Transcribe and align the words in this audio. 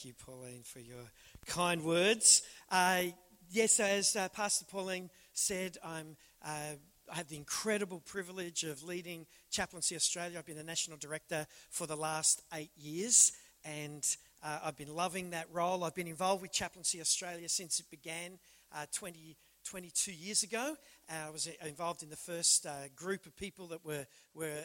Thank 0.00 0.16
you, 0.16 0.24
Pauline, 0.24 0.62
for 0.62 0.80
your 0.80 1.10
kind 1.44 1.84
words. 1.84 2.40
Uh, 2.70 3.02
yes, 3.50 3.78
as 3.80 4.16
uh, 4.16 4.30
Pastor 4.30 4.64
Pauline 4.64 5.10
said, 5.34 5.76
I'm, 5.84 6.16
uh, 6.42 6.76
I 7.12 7.16
have 7.16 7.28
the 7.28 7.36
incredible 7.36 8.00
privilege 8.00 8.64
of 8.64 8.82
leading 8.82 9.26
Chaplaincy 9.50 9.94
Australia. 9.96 10.38
I've 10.38 10.46
been 10.46 10.56
the 10.56 10.62
national 10.62 10.96
director 10.96 11.46
for 11.68 11.86
the 11.86 11.96
last 11.96 12.40
eight 12.54 12.70
years, 12.78 13.32
and 13.62 14.02
uh, 14.42 14.60
I've 14.64 14.76
been 14.78 14.94
loving 14.94 15.30
that 15.30 15.48
role. 15.52 15.84
I've 15.84 15.94
been 15.94 16.08
involved 16.08 16.40
with 16.40 16.52
Chaplaincy 16.52 17.02
Australia 17.02 17.50
since 17.50 17.78
it 17.78 17.90
began 17.90 18.38
uh, 18.74 18.86
20, 18.94 19.36
22 19.64 20.12
years 20.12 20.42
ago. 20.42 20.76
Uh, 21.10 21.26
I 21.26 21.30
was 21.30 21.46
involved 21.66 22.02
in 22.02 22.08
the 22.08 22.16
first 22.16 22.66
group 22.96 23.26
of 23.26 23.36
people 23.36 23.66
that 23.66 23.84
were, 23.84 24.06
were 24.32 24.64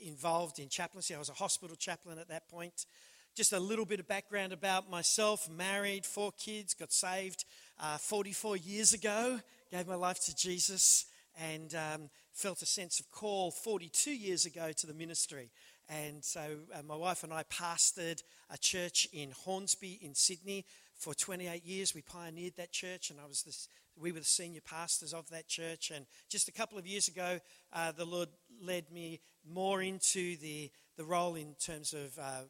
involved 0.00 0.58
in 0.58 0.68
chaplaincy. 0.68 1.14
I 1.14 1.20
was 1.20 1.28
a 1.28 1.34
hospital 1.34 1.76
chaplain 1.76 2.18
at 2.18 2.26
that 2.26 2.48
point. 2.48 2.86
Just 3.34 3.52
a 3.52 3.58
little 3.58 3.84
bit 3.84 3.98
of 3.98 4.06
background 4.06 4.52
about 4.52 4.88
myself 4.88 5.50
married, 5.50 6.06
four 6.06 6.30
kids, 6.38 6.72
got 6.72 6.92
saved 6.92 7.44
uh, 7.80 7.98
44 7.98 8.56
years 8.58 8.92
ago, 8.92 9.40
gave 9.72 9.88
my 9.88 9.96
life 9.96 10.20
to 10.26 10.36
Jesus, 10.36 11.06
and 11.40 11.74
um, 11.74 12.10
felt 12.32 12.62
a 12.62 12.66
sense 12.66 13.00
of 13.00 13.10
call 13.10 13.50
42 13.50 14.14
years 14.14 14.46
ago 14.46 14.70
to 14.76 14.86
the 14.86 14.94
ministry. 14.94 15.50
And 15.88 16.24
so 16.24 16.42
uh, 16.72 16.82
my 16.86 16.94
wife 16.94 17.24
and 17.24 17.32
I 17.32 17.42
pastored 17.42 18.22
a 18.50 18.56
church 18.56 19.08
in 19.12 19.32
Hornsby 19.32 19.98
in 20.00 20.14
Sydney 20.14 20.64
for 20.94 21.12
28 21.12 21.66
years. 21.66 21.92
We 21.92 22.02
pioneered 22.02 22.54
that 22.56 22.70
church, 22.70 23.10
and 23.10 23.18
I 23.18 23.26
was 23.26 23.42
the, 23.42 24.00
we 24.00 24.12
were 24.12 24.20
the 24.20 24.24
senior 24.24 24.60
pastors 24.60 25.12
of 25.12 25.28
that 25.30 25.48
church. 25.48 25.90
And 25.92 26.06
just 26.28 26.46
a 26.46 26.52
couple 26.52 26.78
of 26.78 26.86
years 26.86 27.08
ago, 27.08 27.40
uh, 27.72 27.90
the 27.90 28.04
Lord 28.04 28.28
led 28.62 28.92
me 28.92 29.18
more 29.44 29.82
into 29.82 30.36
the, 30.36 30.70
the 30.96 31.04
role 31.04 31.34
in 31.34 31.56
terms 31.58 31.94
of 31.94 32.16
uh, 32.16 32.42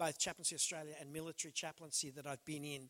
both 0.00 0.18
Chaplaincy 0.18 0.54
Australia 0.54 0.94
and 0.98 1.12
military 1.12 1.52
chaplaincy 1.52 2.08
that 2.08 2.26
I've 2.26 2.42
been 2.46 2.64
in. 2.64 2.88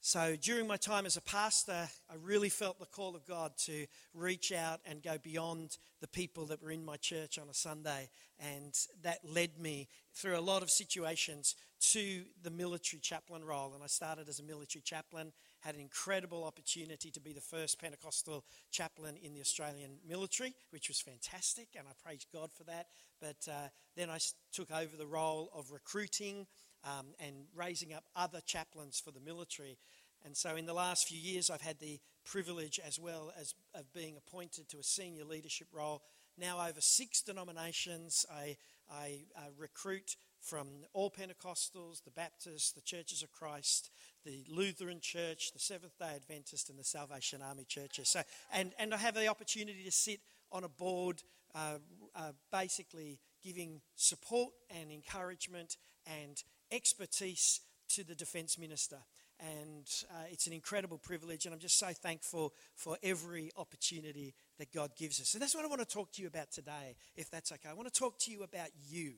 So 0.00 0.34
during 0.34 0.66
my 0.66 0.76
time 0.76 1.06
as 1.06 1.16
a 1.16 1.20
pastor, 1.20 1.88
I 2.10 2.14
really 2.20 2.48
felt 2.48 2.80
the 2.80 2.86
call 2.86 3.14
of 3.14 3.24
God 3.24 3.52
to 3.66 3.86
reach 4.12 4.50
out 4.50 4.80
and 4.84 5.00
go 5.00 5.18
beyond 5.22 5.78
the 6.00 6.08
people 6.08 6.46
that 6.46 6.60
were 6.60 6.72
in 6.72 6.84
my 6.84 6.96
church 6.96 7.38
on 7.38 7.48
a 7.48 7.54
Sunday. 7.54 8.10
And 8.40 8.74
that 9.04 9.20
led 9.24 9.60
me 9.60 9.86
through 10.12 10.36
a 10.36 10.40
lot 10.40 10.64
of 10.64 10.70
situations 10.70 11.54
to 11.92 12.24
the 12.42 12.50
military 12.50 12.98
chaplain 12.98 13.44
role. 13.44 13.74
And 13.74 13.84
I 13.84 13.86
started 13.86 14.28
as 14.28 14.40
a 14.40 14.42
military 14.42 14.82
chaplain, 14.82 15.32
had 15.62 15.74
an 15.74 15.80
incredible 15.80 16.44
opportunity 16.44 17.10
to 17.10 17.20
be 17.20 17.32
the 17.32 17.40
first 17.40 17.80
Pentecostal 17.80 18.44
chaplain 18.70 19.16
in 19.22 19.32
the 19.32 19.40
Australian 19.40 19.98
military, 20.06 20.54
which 20.70 20.88
was 20.88 21.00
fantastic. 21.00 21.68
And 21.78 21.86
I 21.88 21.92
praise 22.04 22.26
God 22.32 22.50
for 22.52 22.64
that. 22.64 22.86
But 23.20 23.48
uh, 23.48 23.68
then 23.96 24.10
I 24.10 24.18
took 24.52 24.70
over 24.72 24.96
the 24.96 25.06
role 25.06 25.50
of 25.54 25.70
recruiting 25.70 26.46
um, 26.84 27.14
and 27.20 27.46
raising 27.54 27.92
up 27.92 28.04
other 28.16 28.40
chaplains 28.44 29.00
for 29.00 29.12
the 29.12 29.20
military. 29.20 29.78
And 30.24 30.36
so, 30.36 30.54
in 30.56 30.66
the 30.66 30.74
last 30.74 31.08
few 31.08 31.18
years, 31.18 31.50
I've 31.50 31.62
had 31.62 31.80
the 31.80 31.98
privilege 32.24 32.78
as 32.84 32.98
well 32.98 33.32
as 33.40 33.54
of 33.74 33.92
being 33.92 34.16
appointed 34.16 34.68
to 34.68 34.78
a 34.78 34.84
senior 34.84 35.24
leadership 35.24 35.68
role. 35.72 36.02
Now, 36.38 36.66
over 36.66 36.80
six 36.80 37.20
denominations, 37.22 38.24
I, 38.32 38.56
I 38.90 39.24
uh, 39.36 39.50
recruit 39.58 40.16
from 40.40 40.68
all 40.92 41.10
Pentecostals, 41.10 42.04
the 42.04 42.10
Baptists, 42.10 42.72
the 42.72 42.80
Churches 42.80 43.22
of 43.22 43.30
Christ, 43.30 43.90
the 44.24 44.44
Lutheran 44.48 45.00
Church, 45.00 45.52
the 45.52 45.58
Seventh 45.58 45.98
Day 45.98 46.12
Adventist, 46.14 46.70
and 46.70 46.78
the 46.78 46.84
Salvation 46.84 47.40
Army 47.42 47.64
churches. 47.64 48.08
So, 48.08 48.22
and, 48.52 48.72
and 48.78 48.94
I 48.94 48.96
have 48.96 49.14
the 49.14 49.28
opportunity 49.28 49.84
to 49.84 49.92
sit 49.92 50.20
on 50.50 50.64
a 50.64 50.68
board 50.68 51.22
uh, 51.54 51.78
uh, 52.14 52.32
basically 52.50 53.18
giving 53.42 53.80
support 53.94 54.52
and 54.70 54.90
encouragement 54.90 55.76
and 56.06 56.42
expertise 56.70 57.60
to 57.90 58.04
the 58.04 58.14
Defence 58.14 58.58
Minister. 58.58 58.98
And 59.40 59.88
uh, 60.10 60.24
it's 60.30 60.46
an 60.46 60.52
incredible 60.52 60.98
privilege, 60.98 61.46
and 61.46 61.54
I'm 61.54 61.60
just 61.60 61.78
so 61.78 61.88
thankful 61.88 62.54
for 62.74 62.96
every 63.02 63.50
opportunity 63.56 64.34
that 64.62 64.72
God 64.72 64.92
gives 64.96 65.20
us. 65.20 65.34
And 65.34 65.42
that's 65.42 65.56
what 65.56 65.64
I 65.64 65.66
want 65.66 65.80
to 65.80 65.86
talk 65.86 66.12
to 66.12 66.22
you 66.22 66.28
about 66.28 66.52
today, 66.52 66.94
if 67.16 67.28
that's 67.28 67.50
okay. 67.50 67.68
I 67.68 67.74
want 67.74 67.92
to 67.92 68.00
talk 68.00 68.16
to 68.20 68.30
you 68.30 68.44
about 68.44 68.68
you. 68.88 69.12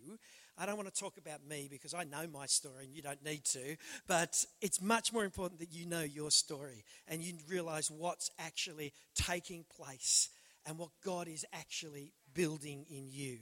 I 0.56 0.64
don't 0.64 0.78
want 0.78 0.88
to 0.92 0.98
talk 0.98 1.18
about 1.18 1.46
me 1.46 1.68
because 1.70 1.92
I 1.92 2.04
know 2.04 2.26
my 2.32 2.46
story 2.46 2.86
and 2.86 2.94
you 2.94 3.02
don't 3.02 3.22
need 3.22 3.44
to, 3.46 3.76
but 4.06 4.42
it's 4.62 4.80
much 4.80 5.12
more 5.12 5.22
important 5.22 5.60
that 5.60 5.70
you 5.70 5.84
know 5.84 6.00
your 6.00 6.30
story 6.30 6.82
and 7.06 7.20
you 7.20 7.34
realize 7.46 7.90
what's 7.90 8.30
actually 8.38 8.94
taking 9.14 9.66
place 9.76 10.30
and 10.64 10.78
what 10.78 10.88
God 11.04 11.28
is 11.28 11.44
actually 11.52 12.12
building 12.32 12.86
in 12.88 13.08
you. 13.10 13.36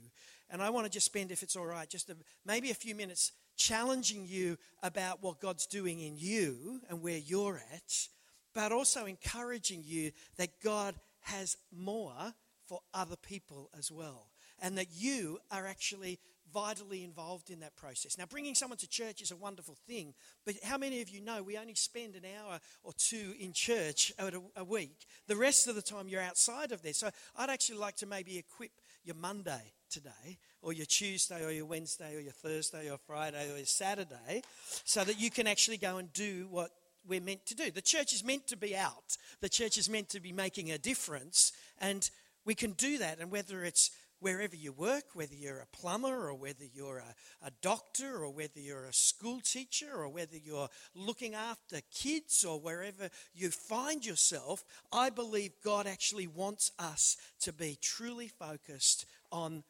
And 0.49 0.61
I 0.61 0.71
want 0.71 0.85
to 0.85 0.91
just 0.91 1.05
spend, 1.05 1.31
if 1.31 1.41
it's 1.41 1.55
all 1.55 1.67
right, 1.67 1.89
just 1.89 2.09
a, 2.09 2.17
maybe 2.45 2.69
a 2.69 2.75
few 2.75 2.95
minutes 2.95 3.31
challenging 3.55 4.25
you 4.27 4.57
about 4.81 5.23
what 5.23 5.39
God's 5.39 5.67
doing 5.67 6.01
in 6.01 6.15
you 6.17 6.81
and 6.89 7.01
where 7.01 7.17
you're 7.17 7.61
at, 7.73 8.07
but 8.53 8.73
also 8.73 9.05
encouraging 9.05 9.83
you 9.85 10.11
that 10.35 10.49
God 10.61 10.95
has 11.23 11.57
more 11.75 12.33
for 12.67 12.79
other 12.93 13.15
people 13.15 13.69
as 13.77 13.91
well. 13.91 14.29
And 14.61 14.77
that 14.77 14.87
you 14.93 15.39
are 15.51 15.67
actually 15.67 16.19
vitally 16.53 17.03
involved 17.03 17.49
in 17.49 17.59
that 17.61 17.75
process. 17.75 18.17
Now, 18.17 18.25
bringing 18.25 18.53
someone 18.53 18.77
to 18.77 18.87
church 18.87 19.21
is 19.21 19.31
a 19.31 19.35
wonderful 19.35 19.75
thing, 19.87 20.13
but 20.45 20.55
how 20.63 20.77
many 20.77 21.01
of 21.01 21.09
you 21.09 21.19
know 21.19 21.41
we 21.41 21.57
only 21.57 21.73
spend 21.73 22.15
an 22.15 22.23
hour 22.23 22.59
or 22.83 22.93
two 22.95 23.33
in 23.39 23.53
church 23.53 24.13
a, 24.19 24.31
a 24.55 24.63
week? 24.63 25.05
The 25.27 25.35
rest 25.35 25.67
of 25.67 25.75
the 25.75 25.81
time 25.81 26.07
you're 26.07 26.21
outside 26.21 26.71
of 26.71 26.81
there. 26.83 26.93
So 26.93 27.09
I'd 27.35 27.49
actually 27.49 27.79
like 27.79 27.95
to 27.97 28.05
maybe 28.05 28.37
equip 28.37 28.71
your 29.03 29.15
Monday 29.15 29.73
today, 29.89 30.37
or 30.61 30.73
your 30.73 30.85
Tuesday, 30.85 31.43
or 31.43 31.51
your 31.51 31.65
Wednesday, 31.65 32.15
or 32.15 32.19
your 32.19 32.31
Thursday, 32.31 32.89
or 32.89 32.97
Friday, 32.97 33.51
or 33.51 33.57
your 33.57 33.65
Saturday, 33.65 34.41
so 34.85 35.03
that 35.03 35.19
you 35.19 35.29
can 35.29 35.47
actually 35.47 35.77
go 35.77 35.97
and 35.97 36.11
do 36.13 36.47
what 36.49 36.71
we're 37.07 37.21
meant 37.21 37.45
to 37.47 37.55
do. 37.55 37.71
The 37.71 37.81
church 37.81 38.13
is 38.13 38.23
meant 38.23 38.47
to 38.47 38.57
be 38.57 38.75
out, 38.75 39.17
the 39.41 39.49
church 39.49 39.77
is 39.77 39.89
meant 39.89 40.09
to 40.09 40.19
be 40.19 40.31
making 40.31 40.71
a 40.71 40.77
difference, 40.77 41.51
and 41.79 42.09
we 42.45 42.55
can 42.55 42.71
do 42.71 42.97
that. 42.97 43.19
And 43.19 43.31
whether 43.31 43.63
it's 43.63 43.91
wherever 44.23 44.55
you 44.55 44.71
work, 44.71 45.03
whether 45.13 45.35
you're 45.35 45.59
a 45.59 45.77
plumber 45.77 46.29
or 46.29 46.33
whether 46.33 46.63
you're 46.73 46.99
a, 46.99 47.47
a, 47.47 47.51
doctor 47.61 48.23
or 48.23 48.29
whether 48.29 48.59
you're 48.59 48.85
a 48.85 48.93
school 48.93 49.41
teacher 49.41 49.91
or 49.93 50.07
whether 50.07 50.37
you're 50.37 50.69
looking 50.95 51.35
after 51.35 51.81
kids 51.93 52.45
or 52.45 52.57
wherever 52.57 53.09
you 53.33 53.49
find 53.49 54.05
yourself, 54.05 54.63
I 54.93 55.09
believe 55.09 55.51
God 55.61 55.87
actually 55.87 56.27
wants 56.27 56.71
us 56.79 57.17
to 57.41 57.51
be 57.51 57.77
truly 57.81 58.29
focused 58.29 59.05
on 59.29 59.65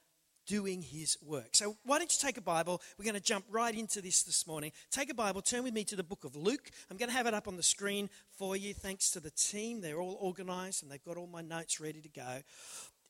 doing 0.45 0.81
his 0.81 1.17
work. 1.21 1.49
So, 1.53 1.77
why 1.83 1.97
don't 1.99 2.11
you 2.11 2.27
take 2.27 2.37
a 2.37 2.41
Bible? 2.41 2.81
We're 2.97 3.05
going 3.05 3.15
to 3.15 3.21
jump 3.21 3.45
right 3.49 3.75
into 3.75 4.01
this 4.01 4.23
this 4.23 4.45
morning. 4.45 4.71
Take 4.91 5.09
a 5.09 5.13
Bible, 5.13 5.41
turn 5.41 5.63
with 5.63 5.73
me 5.73 5.83
to 5.85 5.95
the 5.95 6.03
book 6.03 6.23
of 6.23 6.35
Luke. 6.35 6.69
I'm 6.89 6.97
going 6.97 7.09
to 7.09 7.15
have 7.15 7.27
it 7.27 7.33
up 7.33 7.47
on 7.47 7.57
the 7.57 7.63
screen 7.63 8.09
for 8.37 8.55
you, 8.55 8.73
thanks 8.73 9.11
to 9.11 9.19
the 9.19 9.31
team. 9.31 9.81
They're 9.81 9.99
all 9.99 10.17
organized 10.19 10.83
and 10.83 10.91
they've 10.91 11.03
got 11.03 11.17
all 11.17 11.27
my 11.27 11.41
notes 11.41 11.79
ready 11.79 12.01
to 12.01 12.09
go. 12.09 12.41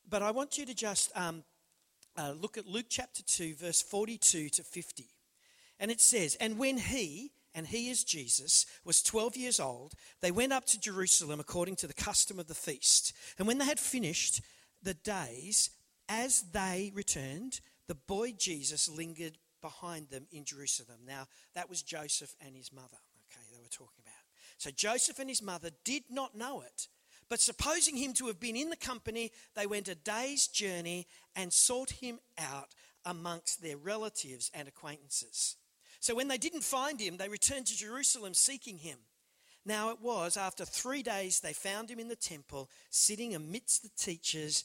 But 0.08 0.22
I 0.22 0.30
want 0.30 0.58
you 0.58 0.66
to 0.66 0.74
just 0.74 1.10
um, 1.16 1.44
uh, 2.16 2.32
look 2.38 2.58
at 2.58 2.66
Luke 2.66 2.86
chapter 2.88 3.22
2, 3.22 3.54
verse 3.54 3.82
42 3.82 4.48
to 4.50 4.62
50. 4.62 5.08
And 5.80 5.90
it 5.90 6.00
says, 6.00 6.36
And 6.40 6.58
when 6.58 6.78
he, 6.78 7.32
and 7.54 7.66
he 7.66 7.90
is 7.90 8.04
Jesus, 8.04 8.66
was 8.84 9.02
12 9.02 9.36
years 9.36 9.60
old, 9.60 9.94
they 10.20 10.30
went 10.30 10.52
up 10.52 10.66
to 10.66 10.80
Jerusalem 10.80 11.40
according 11.40 11.76
to 11.76 11.86
the 11.86 11.94
custom 11.94 12.38
of 12.38 12.46
the 12.46 12.54
feast. 12.54 13.12
And 13.38 13.46
when 13.46 13.58
they 13.58 13.64
had 13.64 13.80
finished 13.80 14.40
the 14.82 14.94
days, 14.94 15.70
as 16.08 16.42
they 16.52 16.92
returned, 16.94 17.60
the 17.88 17.94
boy 17.94 18.32
Jesus 18.32 18.88
lingered 18.88 19.38
behind 19.60 20.10
them 20.10 20.26
in 20.30 20.44
Jerusalem. 20.44 21.00
Now, 21.06 21.26
that 21.54 21.68
was 21.68 21.82
Joseph 21.82 22.34
and 22.44 22.54
his 22.54 22.72
mother, 22.72 22.98
okay, 23.30 23.44
they 23.52 23.60
were 23.60 23.68
talking 23.68 24.02
about. 24.02 24.14
So 24.58 24.70
Joseph 24.70 25.18
and 25.18 25.28
his 25.28 25.42
mother 25.42 25.70
did 25.84 26.04
not 26.10 26.36
know 26.36 26.60
it. 26.60 26.88
But 27.28 27.40
supposing 27.40 27.96
him 27.96 28.12
to 28.14 28.26
have 28.26 28.38
been 28.38 28.56
in 28.56 28.70
the 28.70 28.76
company, 28.76 29.32
they 29.56 29.66
went 29.66 29.88
a 29.88 29.94
day's 29.94 30.46
journey 30.46 31.06
and 31.34 31.52
sought 31.52 31.90
him 31.90 32.18
out 32.38 32.74
amongst 33.04 33.62
their 33.62 33.76
relatives 33.76 34.50
and 34.54 34.68
acquaintances. 34.68 35.56
So 36.00 36.14
when 36.14 36.28
they 36.28 36.36
didn't 36.38 36.64
find 36.64 37.00
him, 37.00 37.16
they 37.16 37.28
returned 37.28 37.66
to 37.66 37.76
Jerusalem 37.76 38.34
seeking 38.34 38.78
him. 38.78 38.98
Now 39.64 39.90
it 39.90 40.00
was 40.02 40.36
after 40.36 40.66
three 40.66 41.02
days 41.02 41.40
they 41.40 41.54
found 41.54 41.90
him 41.90 41.98
in 41.98 42.08
the 42.08 42.16
temple, 42.16 42.68
sitting 42.90 43.34
amidst 43.34 43.82
the 43.82 43.90
teachers, 43.96 44.64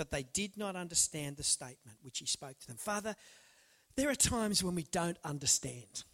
But 0.00 0.10
they 0.10 0.22
did 0.22 0.56
not 0.56 0.76
understand 0.76 1.36
the 1.36 1.42
statement 1.42 1.98
which 2.00 2.20
he 2.20 2.24
spoke 2.24 2.58
to 2.58 2.66
them. 2.66 2.78
Father, 2.78 3.14
there 3.96 4.08
are 4.08 4.14
times 4.14 4.64
when 4.64 4.74
we 4.74 4.84
don't 4.84 5.18
understand. 5.24 6.04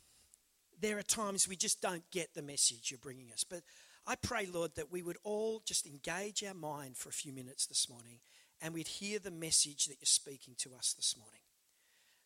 there 0.81 0.99
are 0.99 1.03
times 1.05 1.47
we 1.47 1.55
just 1.55 1.81
don't 1.81 2.03
get 2.11 2.35
the 2.35 2.43
message 2.43 2.91
you're 2.91 2.99
bringing 2.99 3.31
us. 3.31 3.45
But 3.45 3.63
I 4.09 4.17
pray, 4.17 4.47
Lord, 4.53 4.73
that 4.75 4.91
we 4.91 5.03
would 5.03 5.19
all 5.23 5.63
just 5.65 5.87
engage 5.87 6.43
our 6.43 6.53
mind 6.53 6.97
for 6.97 7.11
a 7.11 7.13
few 7.13 7.33
minutes 7.33 7.67
this 7.67 7.89
morning 7.89 8.19
and 8.61 8.75
we'd 8.75 8.89
hear 8.89 9.21
the 9.21 9.31
message 9.31 9.85
that 9.87 9.99
you're 10.01 10.07
speaking 10.07 10.55
to 10.59 10.75
us 10.75 10.93
this 10.95 11.17
morning. 11.17 11.43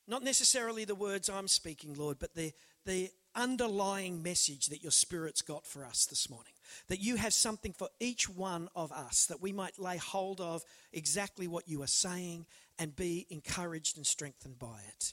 Not 0.08 0.22
necessarily 0.24 0.86
the 0.86 0.94
words 0.94 1.28
I'm 1.28 1.46
speaking, 1.46 1.92
Lord, 1.92 2.18
but 2.18 2.34
the, 2.34 2.54
the 2.85 3.11
underlying 3.35 4.23
message 4.23 4.67
that 4.67 4.82
your 4.82 4.93
Spirit's 4.93 5.43
got 5.43 5.67
for 5.67 5.85
us 5.85 6.06
this 6.06 6.29
morning. 6.29 6.53
That 6.88 7.00
you 7.00 7.17
have 7.17 7.32
something 7.32 7.73
for 7.73 7.88
each 7.99 8.29
one 8.29 8.69
of 8.75 8.93
us, 8.93 9.27
that 9.27 9.41
we 9.41 9.53
might 9.53 9.79
lay 9.79 9.97
hold 9.97 10.41
of 10.41 10.65
exactly 10.93 11.49
what 11.49 11.69
you 11.69 11.82
are 11.82 11.88
saying 11.88 12.47
and 12.79 12.94
be 12.94 13.27
encouraged 13.31 13.97
and 13.97 14.06
strengthened 14.06 14.59
by 14.59 14.81
it. 14.88 15.12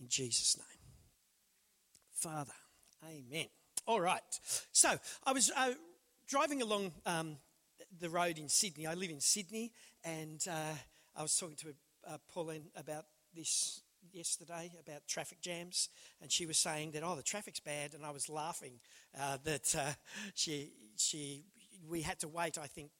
In 0.00 0.08
Jesus' 0.08 0.56
name. 0.58 0.66
Father, 2.12 2.52
amen. 3.04 3.46
All 3.86 4.00
right. 4.00 4.20
So 4.72 4.98
I 5.24 5.32
was 5.32 5.50
uh, 5.56 5.74
driving 6.26 6.62
along 6.62 6.92
um, 7.04 7.36
the 8.00 8.10
road 8.10 8.38
in 8.38 8.48
Sydney. 8.48 8.86
I 8.86 8.94
live 8.94 9.10
in 9.10 9.20
Sydney, 9.20 9.72
and 10.04 10.44
uh, 10.50 10.74
I 11.14 11.22
was 11.22 11.36
talking 11.36 11.56
to 11.56 11.74
uh, 12.08 12.18
Pauline 12.32 12.66
about 12.76 13.06
this 13.34 13.82
yesterday 14.12 14.70
about 14.78 15.06
traffic 15.06 15.40
jams, 15.40 15.88
and 16.20 16.30
she 16.30 16.46
was 16.46 16.58
saying 16.58 16.92
that 16.92 17.02
oh 17.02 17.16
the 17.16 17.22
traffic's 17.22 17.60
bad, 17.60 17.94
and 17.94 18.04
I 18.04 18.10
was 18.10 18.28
laughing 18.28 18.80
uh, 19.18 19.38
that 19.44 19.74
uh, 19.78 19.92
she 20.34 20.72
she 20.96 21.44
we 21.88 22.02
had 22.02 22.18
to 22.20 22.28
wait 22.28 22.58
I 22.58 22.66
think 22.66 22.90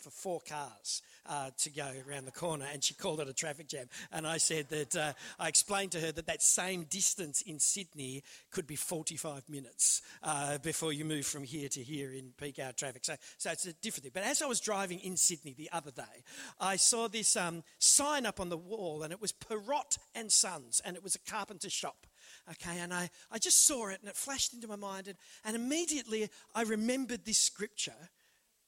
for 0.00 0.10
four 0.10 0.40
cars 0.40 1.02
uh, 1.26 1.50
to 1.58 1.70
go 1.70 1.88
around 2.08 2.24
the 2.24 2.32
corner, 2.32 2.66
and 2.72 2.82
she 2.82 2.94
called 2.94 3.20
it 3.20 3.28
a 3.28 3.32
traffic 3.32 3.68
jam. 3.68 3.86
And 4.12 4.26
I 4.26 4.38
said 4.38 4.68
that 4.70 4.96
uh, 4.96 5.12
I 5.38 5.48
explained 5.48 5.92
to 5.92 6.00
her 6.00 6.12
that 6.12 6.26
that 6.26 6.42
same 6.42 6.84
distance 6.84 7.42
in 7.42 7.58
Sydney 7.58 8.22
could 8.50 8.66
be 8.66 8.76
45 8.76 9.48
minutes 9.48 10.02
uh, 10.22 10.58
before 10.58 10.92
you 10.92 11.04
move 11.04 11.26
from 11.26 11.44
here 11.44 11.68
to 11.68 11.82
here 11.82 12.12
in 12.12 12.32
peak 12.38 12.58
hour 12.58 12.72
traffic. 12.72 13.04
So, 13.04 13.14
so 13.38 13.50
it's 13.50 13.66
a 13.66 13.72
different 13.74 14.04
thing. 14.04 14.12
But 14.14 14.24
as 14.24 14.42
I 14.42 14.46
was 14.46 14.60
driving 14.60 15.00
in 15.00 15.16
Sydney 15.16 15.54
the 15.56 15.70
other 15.72 15.90
day, 15.90 16.24
I 16.60 16.76
saw 16.76 17.08
this 17.08 17.36
um, 17.36 17.62
sign 17.78 18.26
up 18.26 18.40
on 18.40 18.48
the 18.48 18.56
wall, 18.56 19.02
and 19.02 19.12
it 19.12 19.20
was 19.20 19.32
Perrott 19.32 19.98
and 20.14 20.32
Sons, 20.32 20.80
and 20.84 20.96
it 20.96 21.02
was 21.02 21.14
a 21.14 21.30
carpenter 21.30 21.70
shop. 21.70 22.06
Okay, 22.50 22.78
and 22.80 22.92
I, 22.92 23.10
I 23.30 23.38
just 23.38 23.64
saw 23.64 23.88
it 23.88 24.00
and 24.00 24.08
it 24.08 24.16
flashed 24.16 24.54
into 24.54 24.66
my 24.66 24.76
mind, 24.76 25.08
and, 25.08 25.16
and 25.44 25.54
immediately 25.54 26.28
I 26.54 26.62
remembered 26.62 27.24
this 27.24 27.38
scripture 27.38 28.10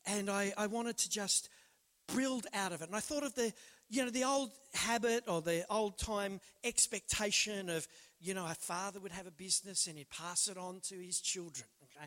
and 0.07 0.31
I, 0.31 0.53
I 0.57 0.67
wanted 0.67 0.97
to 0.99 1.11
just 1.11 1.49
build 2.15 2.47
out 2.55 2.73
of 2.73 2.83
it. 2.83 2.89
And 2.89 2.97
I 2.97 3.01
thought 3.01 3.23
of 3.23 3.35
the, 3.35 3.53
you 3.89 4.05
know, 4.05 4.11
the 4.11 4.25
old 4.25 4.51
habit 4.75 5.25
or 5.29 5.41
the 5.41 5.65
old 5.71 5.99
time 5.99 6.41
expectation 6.65 7.69
of, 7.69 7.87
you 8.21 8.35
know, 8.35 8.47
a 8.47 8.55
father 8.55 9.01
would 9.01 9.13
have 9.13 9.27
a 9.27 9.33
business 9.33 9.87
and 9.87 9.99
he'd 9.99 10.11
pass 10.11 10.49
it 10.49 10.57
on 10.57 10.81
to 10.89 10.97
his 10.97 11.21
children. 11.21 11.67
Okay? 11.85 12.07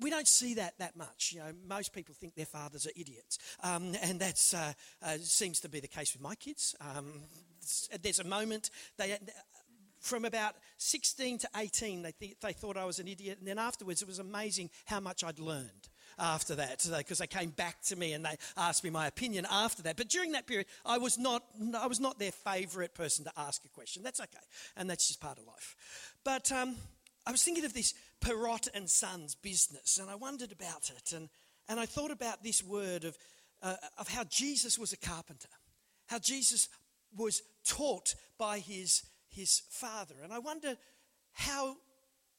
We 0.00 0.10
don't 0.10 0.26
see 0.26 0.54
that 0.54 0.74
that 0.78 0.96
much. 0.96 1.32
You 1.32 1.40
know, 1.40 1.52
most 1.68 1.92
people 1.92 2.14
think 2.14 2.34
their 2.34 2.46
fathers 2.46 2.84
are 2.84 2.90
idiots, 2.96 3.38
um, 3.62 3.94
and 4.02 4.18
that 4.18 4.52
uh, 4.56 4.72
uh, 5.06 5.18
seems 5.18 5.60
to 5.60 5.68
be 5.68 5.78
the 5.78 5.86
case 5.86 6.12
with 6.12 6.20
my 6.20 6.34
kids. 6.34 6.74
Um, 6.80 7.12
there's 8.02 8.18
a 8.18 8.24
moment 8.24 8.70
they, 8.98 9.16
from 10.00 10.24
about 10.24 10.56
16 10.78 11.38
to 11.38 11.48
18, 11.56 12.02
they, 12.02 12.10
th- 12.10 12.36
they 12.42 12.52
thought 12.52 12.76
I 12.76 12.84
was 12.84 12.98
an 12.98 13.06
idiot, 13.06 13.38
and 13.38 13.46
then 13.46 13.58
afterwards, 13.58 14.02
it 14.02 14.08
was 14.08 14.18
amazing 14.18 14.70
how 14.86 14.98
much 14.98 15.22
I'd 15.22 15.38
learned 15.38 15.88
after 16.18 16.54
that 16.56 16.84
because 16.98 17.18
they 17.18 17.26
came 17.26 17.50
back 17.50 17.82
to 17.82 17.96
me 17.96 18.12
and 18.12 18.24
they 18.24 18.36
asked 18.56 18.84
me 18.84 18.90
my 18.90 19.06
opinion 19.06 19.46
after 19.50 19.82
that. 19.82 19.96
But 19.96 20.08
during 20.08 20.32
that 20.32 20.46
period, 20.46 20.66
I 20.84 20.98
was 20.98 21.18
not, 21.18 21.44
I 21.76 21.86
was 21.86 22.00
not 22.00 22.18
their 22.18 22.32
favourite 22.32 22.94
person 22.94 23.24
to 23.24 23.32
ask 23.36 23.64
a 23.64 23.68
question. 23.68 24.02
That's 24.02 24.20
okay, 24.20 24.44
and 24.76 24.88
that's 24.88 25.06
just 25.08 25.20
part 25.20 25.38
of 25.38 25.46
life. 25.46 25.76
But 26.24 26.50
um, 26.52 26.76
I 27.26 27.30
was 27.30 27.42
thinking 27.42 27.64
of 27.64 27.74
this 27.74 27.94
Perrott 28.20 28.68
and 28.74 28.88
Sons 28.88 29.34
business, 29.34 29.98
and 29.98 30.10
I 30.10 30.14
wondered 30.14 30.52
about 30.52 30.90
it, 30.96 31.12
and, 31.12 31.28
and 31.68 31.80
I 31.80 31.86
thought 31.86 32.10
about 32.10 32.42
this 32.42 32.62
word 32.62 33.04
of, 33.04 33.16
uh, 33.62 33.76
of 33.98 34.08
how 34.08 34.24
Jesus 34.24 34.78
was 34.78 34.92
a 34.92 34.96
carpenter, 34.96 35.48
how 36.06 36.18
Jesus 36.18 36.68
was 37.16 37.42
taught 37.64 38.14
by 38.38 38.58
his, 38.58 39.02
his 39.28 39.62
father. 39.70 40.14
And 40.22 40.32
I 40.32 40.38
wonder 40.38 40.76
how 41.32 41.76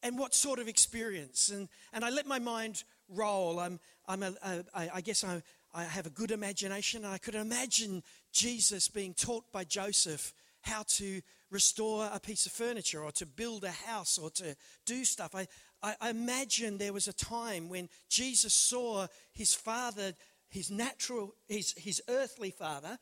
and 0.03 0.19
what 0.19 0.35
sort 0.35 0.59
of 0.59 0.67
experience. 0.67 1.49
And, 1.49 1.67
and 1.91 2.05
I 2.05 2.11
let 2.11 2.27
my 2.27 2.37
mind 2.37 2.83
roll. 3.09 3.59
I'm, 3.59 3.79
I'm 4.07 4.23
a, 4.23 4.33
a, 4.43 4.63
I 4.95 5.01
guess 5.01 5.23
I, 5.23 5.41
I 5.73 5.83
have 5.83 6.05
a 6.05 6.11
good 6.11 6.31
imagination. 6.31 7.05
I 7.05 7.17
could 7.17 7.35
imagine 7.35 8.03
Jesus 8.31 8.87
being 8.87 9.13
taught 9.13 9.51
by 9.51 9.63
Joseph 9.63 10.33
how 10.61 10.83
to 10.87 11.21
restore 11.51 12.09
a 12.11 12.19
piece 12.19 12.45
of 12.45 12.51
furniture 12.51 13.03
or 13.03 13.11
to 13.11 13.25
build 13.25 13.63
a 13.63 13.71
house 13.71 14.17
or 14.17 14.29
to 14.31 14.55
do 14.85 15.05
stuff. 15.05 15.35
I, 15.35 15.47
I, 15.83 15.95
I 16.01 16.09
imagine 16.09 16.77
there 16.77 16.93
was 16.93 17.07
a 17.07 17.13
time 17.13 17.69
when 17.69 17.89
Jesus 18.09 18.53
saw 18.53 19.07
his 19.31 19.53
father, 19.53 20.13
his 20.49 20.71
natural, 20.71 21.35
his, 21.47 21.73
his 21.77 22.01
earthly 22.09 22.51
father, 22.51 22.97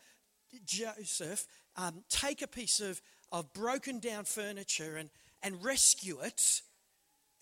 Joseph, 0.66 1.48
um, 1.78 2.04
take 2.10 2.42
a 2.42 2.48
piece 2.48 2.80
of, 2.80 3.02
of 3.32 3.52
broken 3.54 4.00
down 4.00 4.26
furniture 4.26 4.98
and, 4.98 5.10
and 5.42 5.64
rescue 5.64 6.20
it 6.22 6.62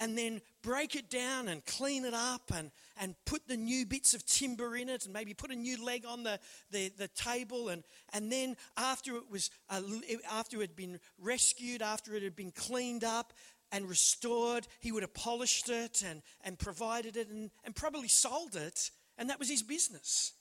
and 0.01 0.17
then 0.17 0.41
break 0.63 0.95
it 0.95 1.11
down 1.11 1.47
and 1.47 1.63
clean 1.67 2.05
it 2.05 2.13
up 2.13 2.51
and, 2.53 2.71
and 2.99 3.15
put 3.23 3.47
the 3.47 3.55
new 3.55 3.85
bits 3.85 4.15
of 4.15 4.25
timber 4.25 4.75
in 4.75 4.89
it 4.89 5.05
and 5.05 5.13
maybe 5.13 5.35
put 5.35 5.51
a 5.51 5.55
new 5.55 5.81
leg 5.85 6.05
on 6.07 6.23
the, 6.23 6.39
the, 6.71 6.91
the 6.97 7.07
table. 7.09 7.69
And, 7.69 7.83
and 8.11 8.31
then 8.31 8.57
after 8.75 9.15
it 9.15 9.29
was 9.29 9.51
uh, 9.69 9.81
after 10.31 10.57
it 10.57 10.61
had 10.61 10.75
been 10.75 10.99
rescued 11.19 11.83
after 11.83 12.15
it 12.15 12.23
had 12.23 12.35
been 12.35 12.51
cleaned 12.51 13.03
up 13.03 13.31
and 13.71 13.87
restored 13.87 14.67
he 14.79 14.91
would 14.91 15.03
have 15.03 15.13
polished 15.13 15.69
it 15.69 16.03
and, 16.05 16.23
and 16.43 16.57
provided 16.57 17.15
it 17.15 17.29
and, 17.29 17.51
and 17.63 17.75
probably 17.75 18.07
sold 18.07 18.55
it. 18.55 18.89
And 19.19 19.29
that 19.29 19.37
was 19.37 19.49
his 19.49 19.61
business. 19.61 20.33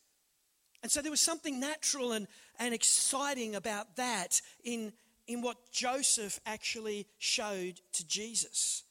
And 0.83 0.91
so 0.91 1.03
there 1.03 1.11
was 1.11 1.21
something 1.21 1.61
natural 1.61 2.13
and, 2.13 2.27
and 2.59 2.73
exciting 2.73 3.55
about 3.55 3.97
that 3.97 4.41
in, 4.65 4.95
in 5.27 5.43
what 5.43 5.71
joseph 5.71 6.41
actually 6.47 7.07
showed 7.19 7.79
to 7.93 8.09
jesus 8.09 8.85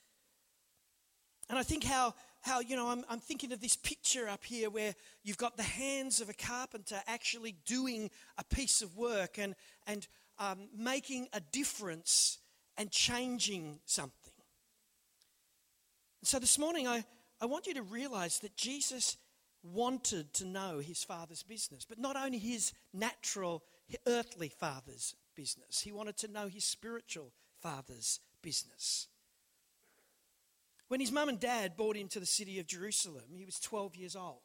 and 1.50 1.57
I 1.57 1.63
think 1.63 1.84
how, 1.84 2.13
how 2.42 2.60
you 2.60 2.75
know, 2.75 2.88
I'm, 2.88 3.04
I'm 3.10 3.19
thinking 3.19 3.51
of 3.51 3.60
this 3.60 3.75
picture 3.75 4.28
up 4.30 4.44
here 4.44 4.69
where 4.69 4.94
you've 5.24 5.38
got 5.38 5.57
the 5.57 5.63
hands 5.63 6.22
of 6.22 6.30
a 6.30 6.34
carpenter 6.34 7.01
actually 7.07 7.56
doing 7.66 8.12
a 8.38 8.44
piece 8.44 8.81
of 8.81 8.96
work 8.96 9.40
and, 9.40 9.56
and 9.88 10.07
um, 10.38 10.69
making 10.78 11.28
a 11.34 11.40
difference 11.40 12.38
and 12.78 12.92
changing 12.92 13.80
something. 13.86 14.34
So 16.24 16.38
this 16.38 16.60
morning, 16.60 16.88
I, 16.88 17.04
I 17.42 17.46
want 17.46 17.66
you 17.66 17.74
to 17.75 17.81
realize 17.81 18.40
that 18.40 18.56
Jesus 18.56 19.18
wanted 19.63 20.34
to 20.36 20.46
know 20.46 20.79
his 20.79 21.03
father's 21.03 21.44
business, 21.44 21.86
but 21.86 21.98
not 21.98 22.15
only 22.15 22.38
his 22.38 22.74
natural, 22.94 23.63
earthly 24.08 24.50
father's 24.50 25.15
business, 25.36 25.82
he 25.82 25.91
wanted 25.91 26.18
to 26.18 26.27
know 26.27 26.48
his 26.48 26.63
spiritual 26.63 27.32
father's 27.62 28.20
business. 28.41 29.08
When 30.89 31.00
his 31.00 31.12
mum 31.12 31.29
and 31.29 31.39
dad 31.39 31.77
brought 31.77 31.96
him 31.96 32.08
to 32.10 32.19
the 32.19 32.25
city 32.25 32.60
of 32.60 32.67
Jerusalem, 32.67 33.24
he 33.36 33.46
was 33.46 33.60
12 33.60 33.96
years 33.96 34.15
old. 34.15 34.41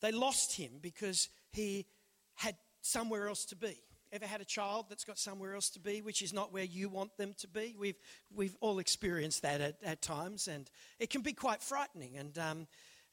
They 0.00 0.12
lost 0.12 0.56
him 0.56 0.72
because 0.82 1.30
he 1.52 1.86
had 2.34 2.56
somewhere 2.82 3.28
else 3.28 3.46
to 3.46 3.56
be. 3.56 3.80
Ever 4.12 4.26
had 4.26 4.42
a 4.42 4.44
child 4.44 4.86
that's 4.88 5.04
got 5.04 5.18
somewhere 5.18 5.54
else 5.54 5.70
to 5.70 5.80
be, 5.80 6.02
which 6.02 6.20
is 6.20 6.34
not 6.34 6.52
where 6.52 6.64
you 6.64 6.90
want 6.90 7.16
them 7.16 7.34
to 7.38 7.48
be? 7.48 7.74
We've, 7.78 7.96
we've 8.32 8.54
all 8.60 8.78
experienced 8.78 9.40
that 9.42 9.62
at, 9.62 9.76
at 9.82 10.02
times, 10.02 10.48
and 10.48 10.70
it 10.98 11.08
can 11.08 11.22
be 11.22 11.32
quite 11.32 11.62
frightening. 11.62 12.18
And, 12.18 12.38
um, 12.38 12.66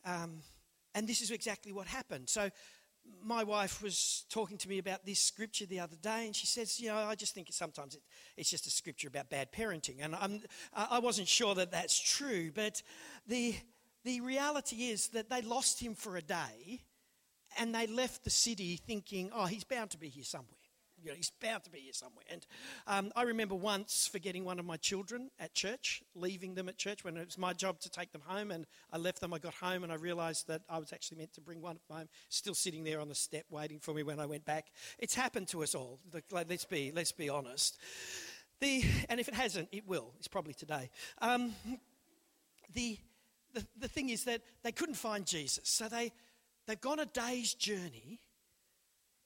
um, 0.05 0.41
and 0.93 1.07
this 1.07 1.21
is 1.21 1.31
exactly 1.31 1.71
what 1.71 1.87
happened. 1.87 2.29
So 2.29 2.49
my 3.23 3.43
wife 3.43 3.81
was 3.81 4.25
talking 4.29 4.57
to 4.57 4.69
me 4.69 4.77
about 4.77 5.05
this 5.05 5.19
scripture 5.19 5.65
the 5.65 5.79
other 5.79 5.95
day, 5.95 6.25
and 6.25 6.35
she 6.35 6.47
says, 6.47 6.79
You 6.79 6.89
know, 6.89 6.97
I 6.97 7.15
just 7.15 7.33
think 7.33 7.47
sometimes 7.51 7.95
it, 7.95 8.01
it's 8.37 8.49
just 8.49 8.67
a 8.67 8.71
scripture 8.71 9.07
about 9.07 9.29
bad 9.29 9.51
parenting. 9.51 9.97
And 10.01 10.15
I'm, 10.15 10.41
I 10.73 10.99
wasn't 10.99 11.27
sure 11.27 11.55
that 11.55 11.71
that's 11.71 11.99
true, 11.99 12.51
but 12.53 12.81
the, 13.27 13.55
the 14.03 14.21
reality 14.21 14.89
is 14.89 15.09
that 15.09 15.29
they 15.29 15.41
lost 15.41 15.79
him 15.79 15.95
for 15.95 16.17
a 16.17 16.21
day 16.21 16.81
and 17.57 17.75
they 17.75 17.87
left 17.87 18.23
the 18.23 18.29
city 18.29 18.77
thinking, 18.77 19.31
Oh, 19.33 19.45
he's 19.45 19.63
bound 19.63 19.91
to 19.91 19.97
be 19.97 20.09
here 20.09 20.23
somewhere 20.23 20.60
you 21.03 21.09
know, 21.09 21.15
he's 21.15 21.31
bound 21.41 21.63
to 21.63 21.69
be 21.69 21.79
here 21.79 21.93
somewhere. 21.93 22.25
And 22.31 22.45
um, 22.87 23.11
I 23.15 23.23
remember 23.23 23.55
once 23.55 24.09
forgetting 24.11 24.45
one 24.45 24.59
of 24.59 24.65
my 24.65 24.77
children 24.77 25.29
at 25.39 25.53
church, 25.53 26.03
leaving 26.15 26.55
them 26.55 26.69
at 26.69 26.77
church 26.77 27.03
when 27.03 27.17
it 27.17 27.25
was 27.25 27.37
my 27.37 27.53
job 27.53 27.79
to 27.79 27.89
take 27.89 28.11
them 28.11 28.21
home. 28.25 28.51
And 28.51 28.65
I 28.91 28.97
left 28.97 29.21
them. 29.21 29.33
I 29.33 29.39
got 29.39 29.53
home 29.55 29.83
and 29.83 29.91
I 29.91 29.95
realized 29.95 30.47
that 30.47 30.61
I 30.69 30.77
was 30.77 30.93
actually 30.93 31.17
meant 31.17 31.33
to 31.33 31.41
bring 31.41 31.61
one 31.61 31.79
home, 31.89 32.07
still 32.29 32.53
sitting 32.53 32.83
there 32.83 32.99
on 32.99 33.09
the 33.09 33.15
step 33.15 33.45
waiting 33.49 33.79
for 33.79 33.93
me 33.93 34.03
when 34.03 34.19
I 34.19 34.25
went 34.25 34.45
back. 34.45 34.67
It's 34.99 35.15
happened 35.15 35.47
to 35.49 35.63
us 35.63 35.75
all. 35.75 35.99
Let's 36.31 36.65
be, 36.65 36.91
let's 36.93 37.11
be 37.11 37.29
honest. 37.29 37.77
The, 38.59 38.83
and 39.09 39.19
if 39.19 39.27
it 39.27 39.33
hasn't, 39.33 39.69
it 39.71 39.87
will. 39.87 40.13
It's 40.19 40.27
probably 40.27 40.53
today. 40.53 40.91
Um, 41.19 41.53
the, 42.73 42.97
the, 43.53 43.65
the 43.79 43.87
thing 43.87 44.09
is 44.09 44.25
that 44.25 44.41
they 44.63 44.71
couldn't 44.71 44.95
find 44.95 45.25
Jesus. 45.25 45.67
So 45.67 45.89
they, 45.89 46.11
they've 46.67 46.79
gone 46.79 46.99
a 46.99 47.05
day's 47.05 47.53
journey 47.55 48.19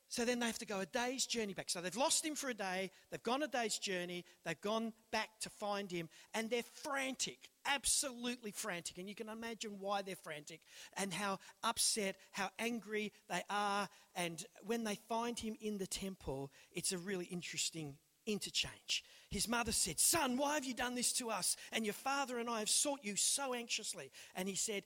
So 0.07 0.23
then 0.23 0.39
they 0.39 0.45
have 0.45 0.59
to 0.59 0.65
go 0.65 0.79
a 0.79 0.85
day's 0.85 1.25
journey 1.25 1.53
back. 1.53 1.69
So 1.69 1.81
they've 1.81 1.95
lost 1.95 2.25
him 2.25 2.35
for 2.35 2.49
a 2.49 2.53
day, 2.53 2.91
they've 3.11 3.23
gone 3.23 3.43
a 3.43 3.47
day's 3.47 3.77
journey, 3.77 4.23
they've 4.45 4.59
gone 4.61 4.93
back 5.11 5.29
to 5.41 5.49
find 5.49 5.91
him, 5.91 6.09
and 6.33 6.49
they're 6.49 6.63
frantic, 6.63 7.49
absolutely 7.65 8.51
frantic. 8.51 8.97
And 8.97 9.09
you 9.09 9.15
can 9.15 9.29
imagine 9.29 9.77
why 9.79 10.01
they're 10.01 10.15
frantic 10.15 10.61
and 10.95 11.13
how 11.13 11.39
upset, 11.63 12.15
how 12.31 12.49
angry 12.59 13.11
they 13.29 13.41
are. 13.49 13.89
And 14.15 14.45
when 14.65 14.83
they 14.83 14.95
find 15.09 15.37
him 15.37 15.55
in 15.59 15.77
the 15.77 15.87
temple, 15.87 16.51
it's 16.71 16.91
a 16.91 16.97
really 16.97 17.25
interesting 17.25 17.97
interchange. 18.25 19.03
His 19.29 19.47
mother 19.47 19.71
said, 19.71 19.99
Son, 19.99 20.37
why 20.37 20.55
have 20.55 20.65
you 20.65 20.73
done 20.73 20.95
this 20.95 21.11
to 21.13 21.29
us? 21.29 21.55
And 21.71 21.85
your 21.85 21.93
father 21.93 22.37
and 22.39 22.49
I 22.49 22.59
have 22.59 22.69
sought 22.69 22.99
you 23.03 23.15
so 23.15 23.53
anxiously. 23.53 24.11
And 24.35 24.47
he 24.47 24.55
said, 24.55 24.83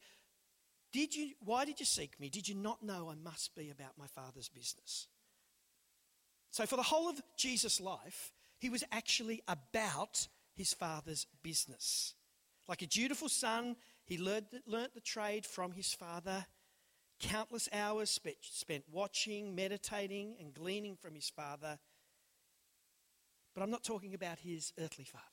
did 0.92 1.16
you, 1.16 1.32
why 1.44 1.66
did 1.66 1.80
you 1.80 1.86
seek 1.86 2.20
me? 2.20 2.30
Did 2.30 2.48
you 2.48 2.56
not 2.56 2.82
know 2.84 3.10
I 3.10 3.16
must 3.16 3.56
be 3.56 3.70
about 3.70 3.98
my 3.98 4.08
Father's 4.08 4.50
business? 4.50 5.08
So, 6.52 6.66
for 6.66 6.78
the 6.78 6.84
whole 6.84 7.10
of 7.10 7.22
Jesus' 7.38 7.80
life, 7.80 8.32
he 8.58 8.70
was 8.70 8.84
actually 8.92 9.44
about 9.48 10.28
his 10.56 10.74
Father's 10.74 11.28
business. 11.44 12.16
Like 12.68 12.82
a 12.82 12.88
dutiful 12.88 13.30
son, 13.30 13.76
he 14.06 14.18
learned, 14.18 14.48
learnt 14.66 14.96
the 14.96 15.02
trade 15.02 15.46
from 15.46 15.72
his 15.72 15.94
father. 15.94 16.46
Countless 17.20 17.70
hours 17.74 18.20
spent 18.42 18.84
watching, 18.92 19.56
meditating, 19.56 20.36
and 20.40 20.54
gleaning 20.54 20.96
from 20.96 21.16
his 21.16 21.30
father. 21.30 21.78
But 23.54 23.64
I'm 23.64 23.72
not 23.72 23.84
talking 23.84 24.14
about 24.14 24.40
his 24.40 24.72
earthly 24.80 25.04
father. 25.04 25.26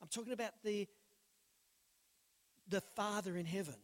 I'm 0.00 0.08
talking 0.08 0.32
about 0.32 0.52
the, 0.62 0.86
the 2.68 2.80
Father 2.80 3.36
in 3.36 3.46
heaven 3.46 3.74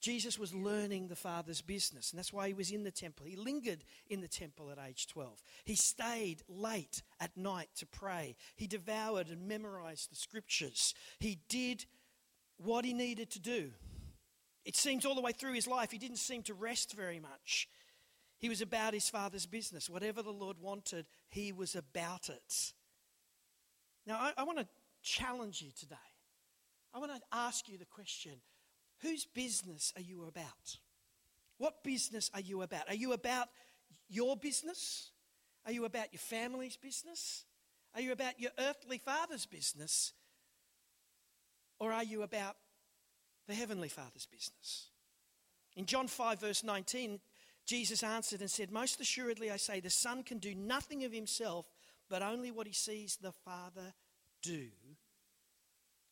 Jesus 0.00 0.38
was 0.38 0.54
learning 0.54 1.08
the 1.08 1.16
Father's 1.16 1.60
business, 1.60 2.12
and 2.12 2.18
that's 2.18 2.32
why 2.32 2.46
he 2.46 2.54
was 2.54 2.70
in 2.70 2.84
the 2.84 2.90
temple. 2.90 3.26
He 3.26 3.36
lingered 3.36 3.84
in 4.08 4.20
the 4.20 4.28
temple 4.28 4.70
at 4.70 4.78
age 4.78 5.08
12. 5.08 5.42
He 5.64 5.74
stayed 5.74 6.42
late 6.48 7.02
at 7.18 7.36
night 7.36 7.68
to 7.76 7.86
pray. 7.86 8.36
He 8.56 8.68
devoured 8.68 9.28
and 9.28 9.48
memorized 9.48 10.10
the 10.10 10.16
scriptures. 10.16 10.94
He 11.18 11.40
did 11.48 11.84
what 12.58 12.84
he 12.84 12.92
needed 12.92 13.30
to 13.30 13.40
do. 13.40 13.72
It 14.64 14.76
seems 14.76 15.04
all 15.04 15.14
the 15.14 15.20
way 15.20 15.32
through 15.32 15.54
his 15.54 15.66
life, 15.66 15.90
he 15.90 15.98
didn't 15.98 16.18
seem 16.18 16.42
to 16.44 16.54
rest 16.54 16.94
very 16.94 17.18
much. 17.18 17.68
He 18.38 18.48
was 18.48 18.60
about 18.60 18.94
his 18.94 19.08
Father's 19.08 19.46
business. 19.46 19.90
Whatever 19.90 20.22
the 20.22 20.30
Lord 20.30 20.58
wanted, 20.60 21.06
he 21.28 21.50
was 21.50 21.74
about 21.74 22.28
it. 22.28 22.72
Now, 24.06 24.16
I, 24.16 24.32
I 24.38 24.44
want 24.44 24.58
to 24.58 24.66
challenge 25.02 25.60
you 25.60 25.70
today. 25.78 25.96
I 26.94 26.98
want 26.98 27.12
to 27.12 27.20
ask 27.32 27.68
you 27.68 27.78
the 27.78 27.84
question 27.84 28.32
Whose 29.02 29.24
business 29.24 29.92
are 29.96 30.02
you 30.02 30.24
about? 30.26 30.78
What 31.58 31.82
business 31.82 32.30
are 32.34 32.40
you 32.40 32.62
about? 32.62 32.88
Are 32.88 32.94
you 32.94 33.12
about 33.12 33.48
your 34.08 34.36
business? 34.36 35.10
Are 35.66 35.72
you 35.72 35.84
about 35.84 36.12
your 36.12 36.20
family's 36.20 36.76
business? 36.76 37.44
Are 37.94 38.00
you 38.00 38.12
about 38.12 38.40
your 38.40 38.52
earthly 38.58 38.98
father's 38.98 39.46
business? 39.46 40.12
Or 41.78 41.92
are 41.92 42.04
you 42.04 42.22
about 42.22 42.56
the 43.46 43.54
heavenly 43.54 43.88
father's 43.88 44.26
business? 44.26 44.88
In 45.76 45.86
John 45.86 46.08
5, 46.08 46.40
verse 46.40 46.64
19, 46.64 47.20
Jesus 47.66 48.02
answered 48.02 48.40
and 48.40 48.50
said, 48.50 48.72
Most 48.72 49.00
assuredly 49.00 49.50
I 49.50 49.58
say, 49.58 49.80
the 49.80 49.90
Son 49.90 50.22
can 50.22 50.38
do 50.38 50.54
nothing 50.54 51.04
of 51.04 51.12
himself, 51.12 51.66
but 52.08 52.22
only 52.22 52.50
what 52.50 52.66
he 52.66 52.72
sees 52.72 53.16
the 53.16 53.32
Father 53.32 53.94
do. 54.42 54.66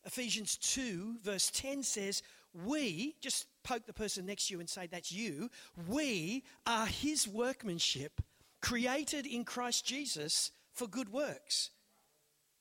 Ephesians 0.05 0.57
2, 0.59 1.17
verse 1.25 1.51
10 1.51 1.83
says, 1.83 2.23
We, 2.65 3.17
just 3.21 3.47
poke 3.63 3.87
the 3.87 3.93
person 3.93 4.27
next 4.27 4.49
to 4.49 4.55
you 4.55 4.61
and 4.61 4.69
say, 4.69 4.87
That's 4.87 5.13
you. 5.13 5.51
We 5.89 6.45
are 6.67 6.87
his 6.87 7.29
workmanship, 7.29 8.21
created 8.61 9.27
in 9.27 9.45
Christ 9.45 9.85
Jesus 9.85 10.53
for 10.73 10.87
good 10.87 11.11
works. 11.11 11.71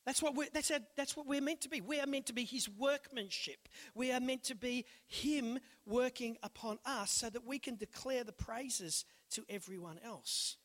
That's 0.06 0.22
what, 0.22 0.36
we're, 0.36 0.48
that's, 0.54 0.70
our, 0.70 0.80
that's 0.96 1.18
what 1.18 1.26
we're 1.26 1.42
meant 1.42 1.62
to 1.62 1.70
be. 1.70 1.82
We 1.82 2.00
are 2.00 2.06
meant 2.06 2.28
to 2.28 2.34
be 2.34 2.46
his 2.46 2.70
workmanship. 2.70 3.68
We 3.96 4.12
are 4.12 4.20
meant 4.20 4.44
to 4.44 4.56
be 4.56 4.86
him 5.08 5.60
working 5.86 6.38
upon 6.44 6.78
us 6.86 7.12
so 7.12 7.30
that 7.32 7.46
we 7.46 7.58
can 7.58 7.76
declare 7.76 8.24
the 8.24 8.32
praises 8.32 9.06
to 9.32 9.44
everyone 9.50 10.00
else. 10.06 10.58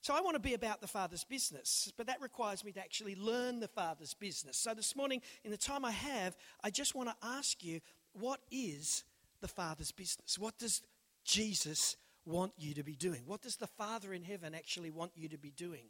So 0.00 0.12
I 0.12 0.20
want 0.20 0.34
to 0.34 0.40
be 0.40 0.54
about 0.54 0.80
the 0.80 0.88
Father's 0.88 1.24
business, 1.24 1.90
but 1.96 2.08
that 2.08 2.20
requires 2.20 2.64
me 2.64 2.72
to 2.72 2.80
actually 2.80 3.14
learn 3.14 3.60
the 3.60 3.68
Father's 3.68 4.12
business. 4.12 4.58
So 4.58 4.74
this 4.74 4.94
morning, 4.94 5.22
in 5.44 5.50
the 5.50 5.56
time 5.56 5.84
I 5.84 5.92
have, 5.92 6.36
I 6.62 6.68
just 6.68 6.94
want 6.94 7.08
to 7.08 7.16
ask 7.26 7.64
you 7.64 7.80
what 8.14 8.40
is 8.50 9.04
the 9.40 9.48
Father's 9.48 9.92
business? 9.92 10.38
What 10.38 10.58
does 10.58 10.82
Jesus 11.24 11.96
want 12.24 12.52
you 12.56 12.74
to 12.74 12.82
be 12.82 12.96
doing? 12.96 13.22
What 13.26 13.42
does 13.42 13.56
the 13.56 13.66
Father 13.66 14.12
in 14.14 14.22
heaven 14.22 14.54
actually 14.54 14.90
want 14.90 15.12
you 15.14 15.28
to 15.28 15.38
be 15.38 15.50
doing? 15.50 15.86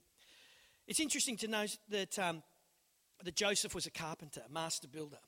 It's 0.87 1.01
interesting 1.01 1.37
to 1.39 1.49
know 1.49 1.67
that, 1.91 2.19
um, 2.19 2.43
that 3.23 3.37
Joseph 3.37 3.75
was 3.75 3.87
a 3.87 3.91
carpenter, 3.91 4.43
a 4.47 4.53
master 4.53 4.89
builder. 4.89 5.19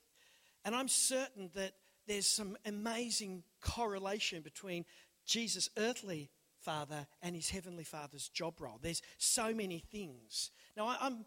And 0.65 0.75
I'm 0.75 0.89
certain 0.89 1.51
that 1.55 1.73
there's 2.07 2.27
some 2.27 2.57
amazing 2.65 3.45
correlation 3.61 4.43
between 4.43 4.85
Jesus' 5.25 5.71
earthly 5.77 6.31
Father 6.61 7.07
and 7.23 7.37
his 7.37 7.51
Heavenly 7.51 7.85
Father's 7.85 8.29
job 8.29 8.61
role. 8.61 8.79
There's 8.83 9.03
so 9.19 9.55
many 9.55 9.79
things. 9.79 10.51
Now, 10.77 10.89
I, 10.89 11.07
am 11.07 11.25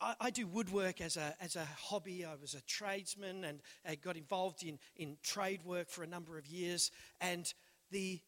I, 0.00 0.14
I, 0.20 0.30
do 0.30 0.46
woodwork 0.46 1.00
as 1.00 1.16
a, 1.16 1.34
as 1.40 1.56
a 1.56 1.64
hobby. 1.64 2.24
I 2.24 2.34
was 2.40 2.54
a 2.54 2.62
tradesman 2.62 3.44
and 3.44 3.60
I 3.86 3.96
got 3.96 4.16
involved 4.16 4.62
in, 4.62 4.78
in 4.96 5.16
trade 5.22 5.62
work 5.64 5.90
for 5.90 6.02
a 6.02 6.06
number 6.06 6.38
of 6.38 6.46
years. 6.46 6.90
And 7.20 7.52
the, 7.90 8.20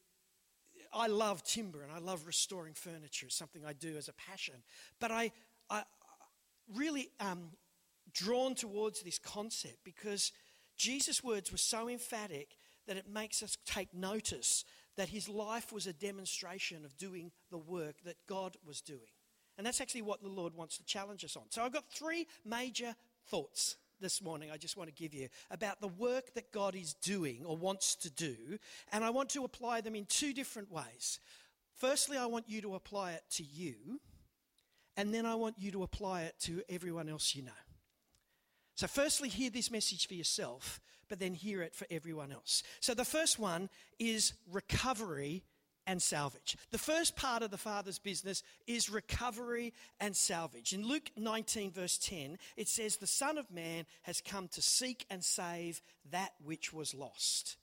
I 0.92 1.06
love 1.06 1.42
timber 1.42 1.82
and 1.82 1.92
I 1.92 1.98
love 1.98 2.26
restoring 2.26 2.74
furniture. 2.74 3.26
It's 3.26 3.36
something 3.36 3.64
I 3.64 3.72
do 3.72 3.96
as 3.96 4.08
a 4.08 4.12
passion. 4.12 4.56
But 5.00 5.10
I, 5.10 5.32
I 5.70 5.84
really 6.74 7.10
um, 7.20 7.50
drawn 8.12 8.54
towards 8.54 9.02
this 9.02 9.18
concept 9.18 9.78
because 9.84 10.32
Jesus' 10.76 11.24
words 11.24 11.50
were 11.50 11.58
so 11.58 11.88
emphatic 11.88 12.56
that 12.86 12.96
it 12.96 13.08
makes 13.08 13.42
us 13.42 13.56
take 13.64 13.94
notice 13.94 14.64
that 14.96 15.08
his 15.08 15.28
life 15.28 15.72
was 15.72 15.86
a 15.86 15.92
demonstration 15.92 16.84
of 16.84 16.96
doing 16.98 17.30
the 17.50 17.58
work 17.58 17.96
that 18.04 18.16
God 18.28 18.56
was 18.66 18.80
doing. 18.80 19.00
And 19.58 19.66
that's 19.66 19.80
actually 19.80 20.02
what 20.02 20.22
the 20.22 20.28
Lord 20.28 20.54
wants 20.54 20.78
to 20.78 20.84
challenge 20.84 21.24
us 21.24 21.36
on. 21.36 21.44
So 21.50 21.62
I've 21.62 21.72
got 21.72 21.90
three 21.90 22.26
major 22.44 22.94
thoughts 23.26 23.76
this 24.02 24.20
morning 24.20 24.50
I 24.50 24.56
just 24.56 24.76
want 24.76 24.94
to 24.94 25.02
give 25.02 25.14
you 25.14 25.28
about 25.50 25.80
the 25.80 25.88
work 25.88 26.34
that 26.34 26.52
God 26.52 26.74
is 26.74 26.94
doing 26.94 27.44
or 27.46 27.56
wants 27.56 27.94
to 27.96 28.10
do, 28.10 28.58
and 28.92 29.04
I 29.04 29.10
want 29.10 29.30
to 29.30 29.44
apply 29.44 29.80
them 29.80 29.94
in 29.94 30.04
two 30.06 30.34
different 30.34 30.70
ways. 30.70 31.20
Firstly, 31.78 32.18
I 32.18 32.26
want 32.26 32.48
you 32.48 32.60
to 32.62 32.74
apply 32.74 33.12
it 33.12 33.22
to 33.32 33.44
you, 33.44 34.00
and 34.96 35.14
then 35.14 35.24
I 35.24 35.36
want 35.36 35.54
you 35.58 35.70
to 35.70 35.84
apply 35.84 36.22
it 36.22 36.34
to 36.40 36.62
everyone 36.68 37.08
else 37.08 37.34
you 37.34 37.42
know. 37.42 37.52
So, 38.74 38.86
firstly, 38.86 39.28
hear 39.28 39.50
this 39.50 39.70
message 39.70 40.08
for 40.08 40.14
yourself, 40.14 40.80
but 41.08 41.20
then 41.20 41.34
hear 41.34 41.62
it 41.62 41.74
for 41.74 41.86
everyone 41.90 42.32
else. 42.32 42.62
So, 42.80 42.94
the 42.94 43.04
first 43.04 43.38
one 43.38 43.70
is 43.98 44.34
recovery 44.50 45.44
and 45.92 46.02
salvage. 46.02 46.56
The 46.70 46.78
first 46.78 47.16
part 47.16 47.42
of 47.42 47.50
the 47.50 47.58
Father's 47.58 47.98
business 47.98 48.42
is 48.66 48.88
recovery 48.88 49.74
and 50.00 50.16
salvage. 50.16 50.72
In 50.72 50.86
Luke 50.86 51.10
19, 51.18 51.70
verse 51.70 51.98
10, 51.98 52.38
it 52.56 52.66
says, 52.66 52.96
The 52.96 53.06
Son 53.06 53.36
of 53.36 53.50
Man 53.50 53.84
has 54.02 54.22
come 54.22 54.48
to 54.48 54.62
seek 54.62 55.04
and 55.10 55.22
save 55.22 55.82
that 56.10 56.32
which 56.42 56.72
was 56.72 56.94
lost. 56.94 57.58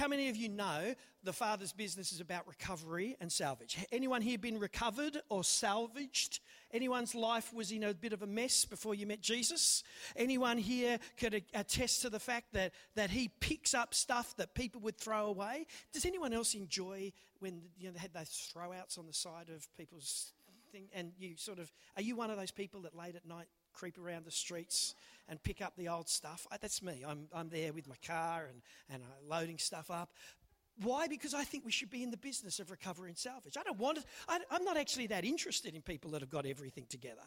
How 0.00 0.08
many 0.08 0.30
of 0.30 0.36
you 0.36 0.48
know 0.48 0.94
the 1.24 1.32
Father's 1.34 1.74
business 1.74 2.10
is 2.10 2.20
about 2.20 2.48
recovery 2.48 3.18
and 3.20 3.30
salvage? 3.30 3.76
Anyone 3.92 4.22
here 4.22 4.38
been 4.38 4.58
recovered 4.58 5.20
or 5.28 5.44
salvaged? 5.44 6.40
Anyone's 6.72 7.14
life 7.14 7.52
was 7.52 7.70
in 7.70 7.84
a 7.84 7.92
bit 7.92 8.14
of 8.14 8.22
a 8.22 8.26
mess 8.26 8.64
before 8.64 8.94
you 8.94 9.06
met 9.06 9.20
Jesus? 9.20 9.84
Anyone 10.16 10.56
here 10.56 10.98
could 11.18 11.44
attest 11.52 12.00
to 12.00 12.08
the 12.08 12.18
fact 12.18 12.54
that, 12.54 12.72
that 12.94 13.10
he 13.10 13.28
picks 13.40 13.74
up 13.74 13.92
stuff 13.92 14.34
that 14.38 14.54
people 14.54 14.80
would 14.80 14.96
throw 14.96 15.26
away? 15.26 15.66
Does 15.92 16.06
anyone 16.06 16.32
else 16.32 16.54
enjoy 16.54 17.12
when 17.40 17.60
you 17.78 17.88
know, 17.88 17.92
they 17.92 18.00
had 18.00 18.14
those 18.14 18.50
throwouts 18.56 18.98
on 18.98 19.06
the 19.06 19.12
side 19.12 19.50
of 19.54 19.68
people's 19.76 20.32
thing? 20.72 20.88
And 20.94 21.12
you 21.18 21.36
sort 21.36 21.58
of, 21.58 21.70
are 21.98 22.02
you 22.02 22.16
one 22.16 22.30
of 22.30 22.38
those 22.38 22.52
people 22.52 22.80
that 22.82 22.96
late 22.96 23.16
at 23.16 23.26
night 23.26 23.48
creep 23.72 23.98
around 23.98 24.24
the 24.24 24.30
streets 24.30 24.94
and 25.28 25.42
pick 25.42 25.62
up 25.62 25.74
the 25.76 25.88
old 25.88 26.08
stuff. 26.08 26.46
That's 26.60 26.82
me. 26.82 27.04
I'm, 27.06 27.28
I'm 27.34 27.48
there 27.48 27.72
with 27.72 27.88
my 27.88 27.96
car 28.06 28.46
and, 28.48 28.62
and 28.88 29.02
uh, 29.02 29.34
loading 29.34 29.58
stuff 29.58 29.90
up. 29.90 30.10
Why? 30.82 31.08
Because 31.08 31.34
I 31.34 31.44
think 31.44 31.64
we 31.64 31.72
should 31.72 31.90
be 31.90 32.02
in 32.02 32.10
the 32.10 32.16
business 32.16 32.58
of 32.58 32.70
recovery 32.70 33.10
and 33.10 33.18
salvage. 33.18 33.56
I 33.58 33.62
don't 33.62 33.78
want 33.78 33.98
it. 33.98 34.04
I, 34.28 34.40
I'm 34.50 34.64
not 34.64 34.76
actually 34.76 35.08
that 35.08 35.24
interested 35.24 35.74
in 35.74 35.82
people 35.82 36.10
that 36.12 36.20
have 36.20 36.30
got 36.30 36.46
everything 36.46 36.86
together. 36.88 37.22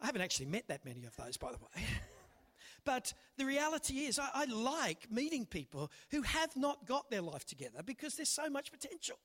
I 0.00 0.06
haven't 0.06 0.22
actually 0.22 0.46
met 0.46 0.68
that 0.68 0.84
many 0.84 1.04
of 1.04 1.14
those, 1.16 1.36
by 1.36 1.52
the 1.52 1.58
way. 1.58 1.86
But 2.84 3.14
the 3.36 3.46
reality 3.46 4.06
is, 4.06 4.18
I, 4.18 4.28
I, 4.34 4.44
like 4.46 5.10
meeting 5.10 5.46
people 5.46 5.90
who 6.10 6.22
have 6.22 6.56
not 6.56 6.84
got 6.84 7.10
their 7.10 7.22
life 7.22 7.44
together 7.44 7.80
because 7.84 8.16
there's 8.16 8.28
so 8.28 8.50
much 8.50 8.72
potential. 8.72 9.18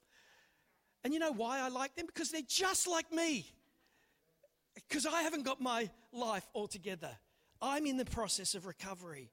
And 1.04 1.14
you 1.14 1.20
know 1.20 1.32
why 1.32 1.60
I 1.60 1.70
like 1.70 1.96
them? 1.96 2.06
Because 2.06 2.30
they're 2.30 2.42
just 2.48 2.88
like 2.88 3.12
me 3.12 3.52
because 4.90 5.06
I 5.06 5.22
haven't 5.22 5.46
got 5.46 5.62
my 5.62 5.90
life 6.12 6.48
all 6.54 6.68
together. 6.68 7.12
I'm 7.62 7.86
in 7.86 7.98
the 7.98 8.06
process 8.06 8.56
of 8.56 8.66
recovery. 8.66 9.32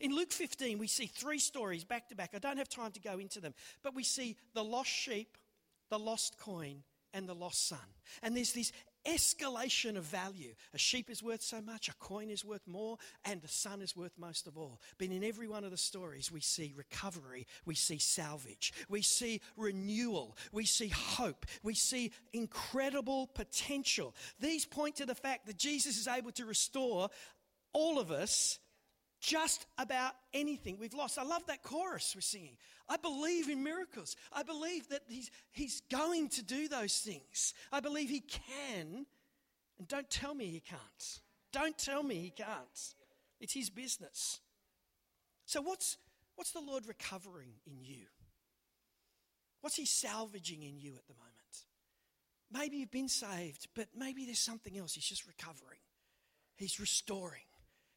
In 0.00 0.14
Luke 0.14 0.32
15, 0.32 0.78
we 0.78 0.86
see 0.86 1.06
three 1.06 1.38
stories 1.38 1.84
back 1.84 2.08
to 2.08 2.16
back. 2.16 2.30
I 2.34 2.38
don't 2.38 2.56
have 2.56 2.68
time 2.68 2.92
to 2.92 3.00
go 3.00 3.18
into 3.18 3.40
them, 3.40 3.54
but 3.82 3.94
we 3.94 4.02
see 4.02 4.36
the 4.54 4.64
lost 4.64 4.90
sheep, 4.90 5.36
the 5.90 5.98
lost 5.98 6.38
coin 6.38 6.82
and 7.12 7.28
the 7.28 7.34
lost 7.34 7.68
son. 7.68 7.78
And 8.22 8.36
there's 8.36 8.52
this 8.52 8.72
escalation 9.06 9.96
of 9.96 10.04
value. 10.04 10.54
A 10.74 10.78
sheep 10.78 11.10
is 11.10 11.22
worth 11.22 11.42
so 11.42 11.60
much, 11.60 11.88
a 11.88 11.94
coin 11.94 12.30
is 12.30 12.44
worth 12.44 12.66
more, 12.66 12.98
and 13.24 13.40
the 13.40 13.48
son 13.48 13.82
is 13.82 13.96
worth 13.96 14.12
most 14.18 14.46
of 14.46 14.56
all. 14.56 14.80
But 14.98 15.08
in 15.08 15.24
every 15.24 15.48
one 15.48 15.64
of 15.64 15.70
the 15.70 15.76
stories, 15.76 16.30
we 16.30 16.40
see 16.40 16.72
recovery, 16.76 17.46
we 17.64 17.74
see 17.74 17.98
salvage, 17.98 18.72
we 18.88 19.02
see 19.02 19.40
renewal, 19.56 20.36
we 20.52 20.64
see 20.64 20.88
hope, 20.88 21.46
we 21.62 21.74
see 21.74 22.12
incredible 22.32 23.28
potential. 23.28 24.14
These 24.40 24.66
point 24.66 24.96
to 24.96 25.06
the 25.06 25.14
fact 25.14 25.46
that 25.46 25.58
Jesus 25.58 25.98
is 25.98 26.08
able 26.08 26.32
to 26.32 26.44
restore 26.44 27.08
all 27.72 27.98
of 27.98 28.10
us 28.10 28.58
just 29.22 29.66
about 29.78 30.14
anything 30.34 30.76
we've 30.78 30.92
lost. 30.92 31.16
I 31.16 31.22
love 31.22 31.46
that 31.46 31.62
chorus 31.62 32.12
we're 32.14 32.20
singing. 32.20 32.56
I 32.88 32.96
believe 32.96 33.48
in 33.48 33.62
miracles. 33.62 34.16
I 34.32 34.42
believe 34.42 34.88
that 34.88 35.02
he's, 35.08 35.30
he's 35.52 35.80
going 35.90 36.28
to 36.30 36.42
do 36.42 36.66
those 36.66 36.98
things. 36.98 37.54
I 37.70 37.78
believe 37.78 38.10
he 38.10 38.20
can. 38.20 39.06
And 39.78 39.88
don't 39.88 40.10
tell 40.10 40.34
me 40.34 40.46
he 40.46 40.60
can't. 40.60 41.20
Don't 41.52 41.78
tell 41.78 42.02
me 42.02 42.16
he 42.16 42.30
can't. 42.30 42.94
It's 43.40 43.54
his 43.54 43.70
business. 43.70 44.40
So, 45.46 45.62
what's, 45.62 45.98
what's 46.34 46.50
the 46.50 46.60
Lord 46.60 46.86
recovering 46.86 47.52
in 47.66 47.80
you? 47.80 48.06
What's 49.60 49.76
he 49.76 49.86
salvaging 49.86 50.62
in 50.62 50.78
you 50.78 50.96
at 50.96 51.06
the 51.06 51.14
moment? 51.14 51.32
Maybe 52.50 52.78
you've 52.78 52.90
been 52.90 53.08
saved, 53.08 53.68
but 53.74 53.86
maybe 53.96 54.24
there's 54.24 54.38
something 54.40 54.76
else. 54.76 54.94
He's 54.94 55.06
just 55.06 55.26
recovering, 55.28 55.78
he's 56.56 56.80
restoring, 56.80 57.46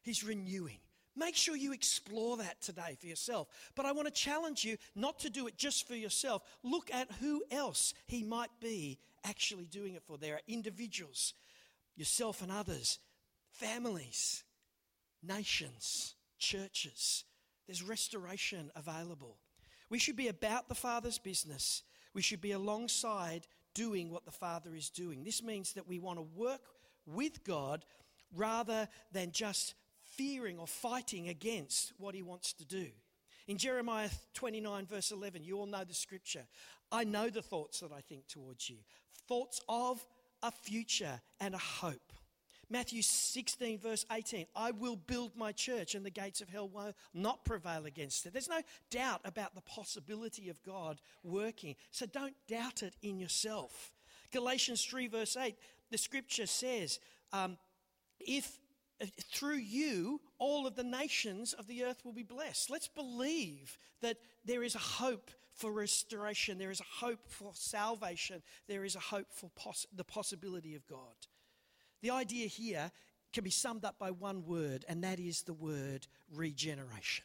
he's 0.02 0.22
renewing. 0.22 0.78
Make 1.16 1.34
sure 1.34 1.56
you 1.56 1.72
explore 1.72 2.36
that 2.36 2.60
today 2.60 2.96
for 3.00 3.06
yourself. 3.06 3.48
But 3.74 3.86
I 3.86 3.92
want 3.92 4.06
to 4.06 4.12
challenge 4.12 4.64
you 4.64 4.76
not 4.94 5.18
to 5.20 5.30
do 5.30 5.46
it 5.46 5.56
just 5.56 5.88
for 5.88 5.94
yourself. 5.94 6.42
Look 6.62 6.92
at 6.92 7.10
who 7.20 7.42
else 7.50 7.94
he 8.06 8.22
might 8.22 8.50
be 8.60 8.98
actually 9.24 9.64
doing 9.64 9.94
it 9.94 10.02
for. 10.02 10.18
There 10.18 10.34
are 10.34 10.40
individuals, 10.46 11.32
yourself 11.96 12.42
and 12.42 12.52
others, 12.52 12.98
families, 13.50 14.44
nations, 15.22 16.14
churches. 16.38 17.24
There's 17.66 17.82
restoration 17.82 18.70
available. 18.76 19.38
We 19.88 19.98
should 19.98 20.16
be 20.16 20.28
about 20.28 20.68
the 20.68 20.74
Father's 20.74 21.18
business. 21.18 21.82
We 22.12 22.22
should 22.22 22.40
be 22.40 22.52
alongside 22.52 23.46
doing 23.74 24.10
what 24.10 24.24
the 24.24 24.30
Father 24.30 24.74
is 24.74 24.90
doing. 24.90 25.24
This 25.24 25.42
means 25.42 25.72
that 25.74 25.88
we 25.88 25.98
want 25.98 26.18
to 26.18 26.22
work 26.22 26.60
with 27.06 27.44
God 27.44 27.84
rather 28.34 28.88
than 29.12 29.32
just 29.32 29.74
fearing 30.16 30.58
or 30.58 30.66
fighting 30.66 31.28
against 31.28 31.92
what 31.98 32.14
he 32.14 32.22
wants 32.22 32.52
to 32.54 32.64
do. 32.64 32.86
In 33.46 33.58
Jeremiah 33.58 34.08
29, 34.34 34.86
verse 34.86 35.12
11, 35.12 35.44
you 35.44 35.58
all 35.58 35.66
know 35.66 35.84
the 35.84 35.94
scripture. 35.94 36.44
I 36.90 37.04
know 37.04 37.30
the 37.30 37.42
thoughts 37.42 37.80
that 37.80 37.92
I 37.92 38.00
think 38.00 38.26
towards 38.26 38.68
you, 38.68 38.76
thoughts 39.28 39.60
of 39.68 40.04
a 40.42 40.50
future 40.50 41.20
and 41.40 41.54
a 41.54 41.58
hope. 41.58 42.12
Matthew 42.68 43.02
16, 43.02 43.78
verse 43.78 44.04
18, 44.10 44.46
I 44.56 44.72
will 44.72 44.96
build 44.96 45.36
my 45.36 45.52
church 45.52 45.94
and 45.94 46.04
the 46.04 46.10
gates 46.10 46.40
of 46.40 46.48
hell 46.48 46.68
will 46.68 46.94
not 47.14 47.44
prevail 47.44 47.86
against 47.86 48.26
it. 48.26 48.32
There's 48.32 48.48
no 48.48 48.62
doubt 48.90 49.20
about 49.24 49.54
the 49.54 49.60
possibility 49.60 50.48
of 50.48 50.60
God 50.64 51.00
working, 51.22 51.76
so 51.92 52.06
don't 52.06 52.34
doubt 52.48 52.82
it 52.82 52.96
in 53.02 53.20
yourself. 53.20 53.92
Galatians 54.32 54.84
3, 54.84 55.06
verse 55.06 55.36
8, 55.36 55.54
the 55.92 55.98
scripture 55.98 56.46
says, 56.46 56.98
um, 57.32 57.56
if 58.18 58.58
through 59.30 59.56
you, 59.56 60.20
all 60.38 60.66
of 60.66 60.74
the 60.74 60.84
nations 60.84 61.52
of 61.52 61.66
the 61.66 61.84
earth 61.84 62.04
will 62.04 62.12
be 62.12 62.22
blessed. 62.22 62.70
Let's 62.70 62.88
believe 62.88 63.78
that 64.00 64.18
there 64.44 64.62
is 64.62 64.74
a 64.74 64.78
hope 64.78 65.30
for 65.52 65.72
restoration, 65.72 66.58
there 66.58 66.70
is 66.70 66.80
a 66.80 67.04
hope 67.04 67.28
for 67.28 67.52
salvation, 67.54 68.42
there 68.68 68.84
is 68.84 68.94
a 68.94 69.00
hope 69.00 69.32
for 69.32 69.50
poss- 69.56 69.86
the 69.94 70.04
possibility 70.04 70.74
of 70.74 70.86
God. 70.86 71.28
The 72.02 72.10
idea 72.10 72.46
here 72.46 72.90
can 73.32 73.42
be 73.42 73.50
summed 73.50 73.84
up 73.84 73.98
by 73.98 74.10
one 74.10 74.44
word, 74.44 74.84
and 74.88 75.02
that 75.02 75.18
is 75.18 75.42
the 75.42 75.54
word 75.54 76.06
regeneration. 76.34 77.24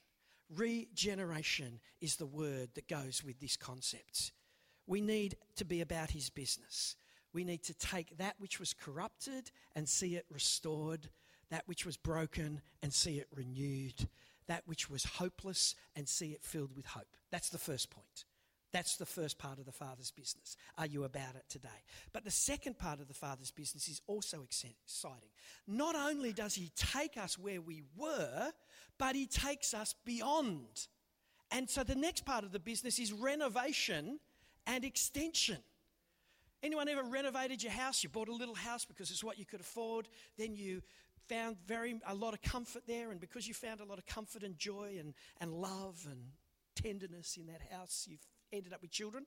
Regeneration 0.53 1.79
is 1.99 2.15
the 2.15 2.25
word 2.25 2.69
that 2.75 2.87
goes 2.87 3.23
with 3.23 3.39
this 3.39 3.57
concept. 3.57 4.31
We 4.87 5.01
need 5.01 5.37
to 5.55 5.65
be 5.65 5.81
about 5.81 6.11
his 6.11 6.29
business. 6.29 6.95
We 7.33 7.43
need 7.43 7.63
to 7.63 7.73
take 7.73 8.17
that 8.17 8.35
which 8.39 8.59
was 8.59 8.73
corrupted 8.73 9.51
and 9.75 9.87
see 9.87 10.15
it 10.15 10.25
restored 10.29 11.09
that 11.51 11.67
which 11.67 11.85
was 11.85 11.97
broken 11.97 12.61
and 12.81 12.91
see 12.91 13.19
it 13.19 13.27
renewed, 13.35 14.07
that 14.47 14.63
which 14.65 14.89
was 14.89 15.03
hopeless 15.03 15.75
and 15.95 16.09
see 16.09 16.31
it 16.31 16.43
filled 16.43 16.75
with 16.75 16.87
hope. 16.87 17.15
That's 17.31 17.49
the 17.49 17.59
first 17.59 17.91
point. 17.91 18.25
That's 18.71 18.95
the 18.95 19.05
first 19.05 19.37
part 19.37 19.59
of 19.59 19.65
the 19.65 19.71
Father's 19.73 20.11
business. 20.11 20.55
Are 20.77 20.85
you 20.85 21.03
about 21.03 21.35
it 21.35 21.43
today? 21.49 21.67
But 22.13 22.23
the 22.23 22.31
second 22.31 22.77
part 22.77 23.01
of 23.01 23.09
the 23.09 23.13
Father's 23.13 23.51
business 23.51 23.89
is 23.89 24.01
also 24.07 24.43
exciting. 24.43 25.29
Not 25.67 25.95
only 25.95 26.31
does 26.31 26.55
He 26.55 26.71
take 26.75 27.17
us 27.17 27.37
where 27.37 27.59
we 27.59 27.83
were, 27.97 28.51
but 28.97 29.15
He 29.15 29.27
takes 29.27 29.73
us 29.73 29.93
beyond. 30.05 30.87
And 31.51 31.69
so 31.69 31.83
the 31.83 31.95
next 31.95 32.23
part 32.23 32.45
of 32.45 32.53
the 32.53 32.59
business 32.59 32.97
is 32.97 33.11
renovation 33.11 34.19
and 34.65 34.85
extension. 34.85 35.57
Anyone 36.63 36.87
ever 36.87 37.03
renovated 37.03 37.63
your 37.63 37.73
house? 37.73 38.03
You 38.03 38.09
bought 38.09 38.29
a 38.29 38.33
little 38.33 38.55
house 38.55 38.85
because 38.85 39.09
it's 39.09 39.23
what 39.23 39.39
you 39.39 39.45
could 39.45 39.61
afford. 39.61 40.07
Then 40.37 40.55
you 40.55 40.81
found 41.27 41.57
very 41.65 41.99
a 42.07 42.15
lot 42.15 42.33
of 42.33 42.41
comfort 42.41 42.83
there, 42.87 43.11
and 43.11 43.19
because 43.19 43.47
you 43.47 43.53
found 43.53 43.81
a 43.81 43.85
lot 43.85 43.97
of 43.97 44.05
comfort 44.05 44.43
and 44.43 44.57
joy 44.57 44.97
and, 44.99 45.13
and 45.39 45.51
love 45.53 46.05
and 46.09 46.31
tenderness 46.75 47.37
in 47.37 47.47
that 47.47 47.61
house, 47.71 48.05
you've 48.09 48.25
ended 48.53 48.73
up 48.73 48.81
with 48.81 48.91
children 48.91 49.25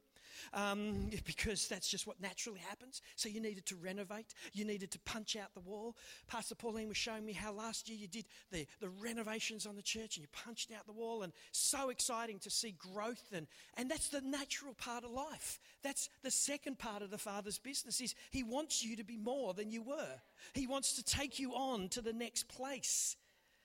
um, 0.53 1.11
because 1.25 1.69
that's 1.69 1.89
just 1.89 2.07
what 2.07 2.21
naturally 2.21 2.61
happens. 2.61 3.03
So 3.17 3.29
you 3.29 3.41
needed 3.41 3.67
to 3.67 3.77
renovate, 3.77 4.35
you 4.53 4.65
needed 4.65 4.91
to 4.93 4.99
punch 5.01 5.37
out 5.37 5.55
the 5.55 5.61
wall. 5.61 5.97
Pastor 6.27 6.55
Pauline 6.55 6.89
was 6.89 6.97
showing 6.97 7.25
me 7.25 7.33
how 7.33 7.53
last 7.53 7.89
year 7.89 7.99
you 7.99 8.09
did 8.09 8.27
the, 8.51 8.67
the 8.81 8.89
renovations 8.89 9.67
on 9.67 9.77
the 9.77 9.83
church 9.83 10.17
and 10.17 10.23
you 10.25 10.29
punched 10.33 10.73
out 10.73 10.87
the 10.87 10.93
wall, 10.93 11.23
and 11.23 11.33
so 11.53 11.89
exciting 11.89 12.39
to 12.41 12.51
see 12.51 12.75
growth. 12.79 13.33
And, 13.33 13.47
and 13.77 13.91
that's 13.91 14.09
the 14.09 14.21
natural 14.21 14.75
part 14.75 15.05
of 15.05 15.11
life. 15.11 15.61
That's 15.83 16.09
the 16.23 16.31
second 16.31 16.79
part 16.79 17.03
of 17.03 17.11
the 17.11 17.19
Father's 17.19 17.59
business 17.59 18.01
is 18.01 18.15
He 18.31 18.43
wants 18.43 18.85
you 18.85 18.97
to 18.97 19.05
be 19.05 19.17
more 19.17 19.55
than 19.55 19.71
you 19.71 19.83
were. 19.83 20.21
He 20.53 20.67
wants 20.67 20.95
to 20.95 21.05
take 21.05 21.39
you 21.39 21.53
on 21.55 21.89
to 21.91 22.01
the 22.01 22.13
next 22.13 22.49
place. 22.49 23.17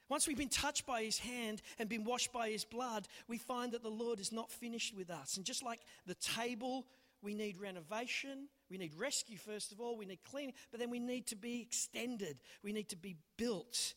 Once 0.09 0.27
we've 0.27 0.37
been 0.37 0.49
touched 0.49 0.85
by 0.87 1.03
his 1.03 1.19
hand 1.19 1.61
and 1.77 1.87
been 1.87 2.03
washed 2.03 2.33
by 2.33 2.49
his 2.49 2.65
blood, 2.65 3.07
we 3.27 3.37
find 3.37 3.71
that 3.71 3.83
the 3.83 3.89
Lord 3.89 4.19
is 4.19 4.31
not 4.31 4.51
finished 4.51 4.95
with 4.97 5.11
us. 5.11 5.37
And 5.37 5.45
just 5.45 5.63
like 5.63 5.79
the 6.07 6.15
table, 6.15 6.87
we 7.21 7.35
need 7.35 7.59
renovation. 7.59 8.47
We 8.71 8.77
need 8.77 8.95
rescue, 8.95 9.37
first 9.37 9.71
of 9.71 9.79
all. 9.79 9.97
We 9.97 10.05
need 10.05 10.23
cleaning. 10.23 10.55
But 10.71 10.79
then 10.79 10.89
we 10.89 10.99
need 10.99 11.27
to 11.27 11.35
be 11.35 11.61
extended. 11.61 12.39
We 12.63 12.73
need 12.73 12.89
to 12.89 12.97
be 12.97 13.17
built. 13.37 13.93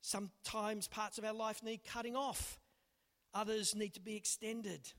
Sometimes 0.00 0.86
parts 0.86 1.18
of 1.18 1.24
our 1.24 1.32
life 1.32 1.62
need 1.62 1.80
cutting 1.84 2.14
off, 2.14 2.58
others 3.32 3.74
need 3.74 3.94
to 3.94 4.00
be 4.00 4.16
extended. 4.16 4.92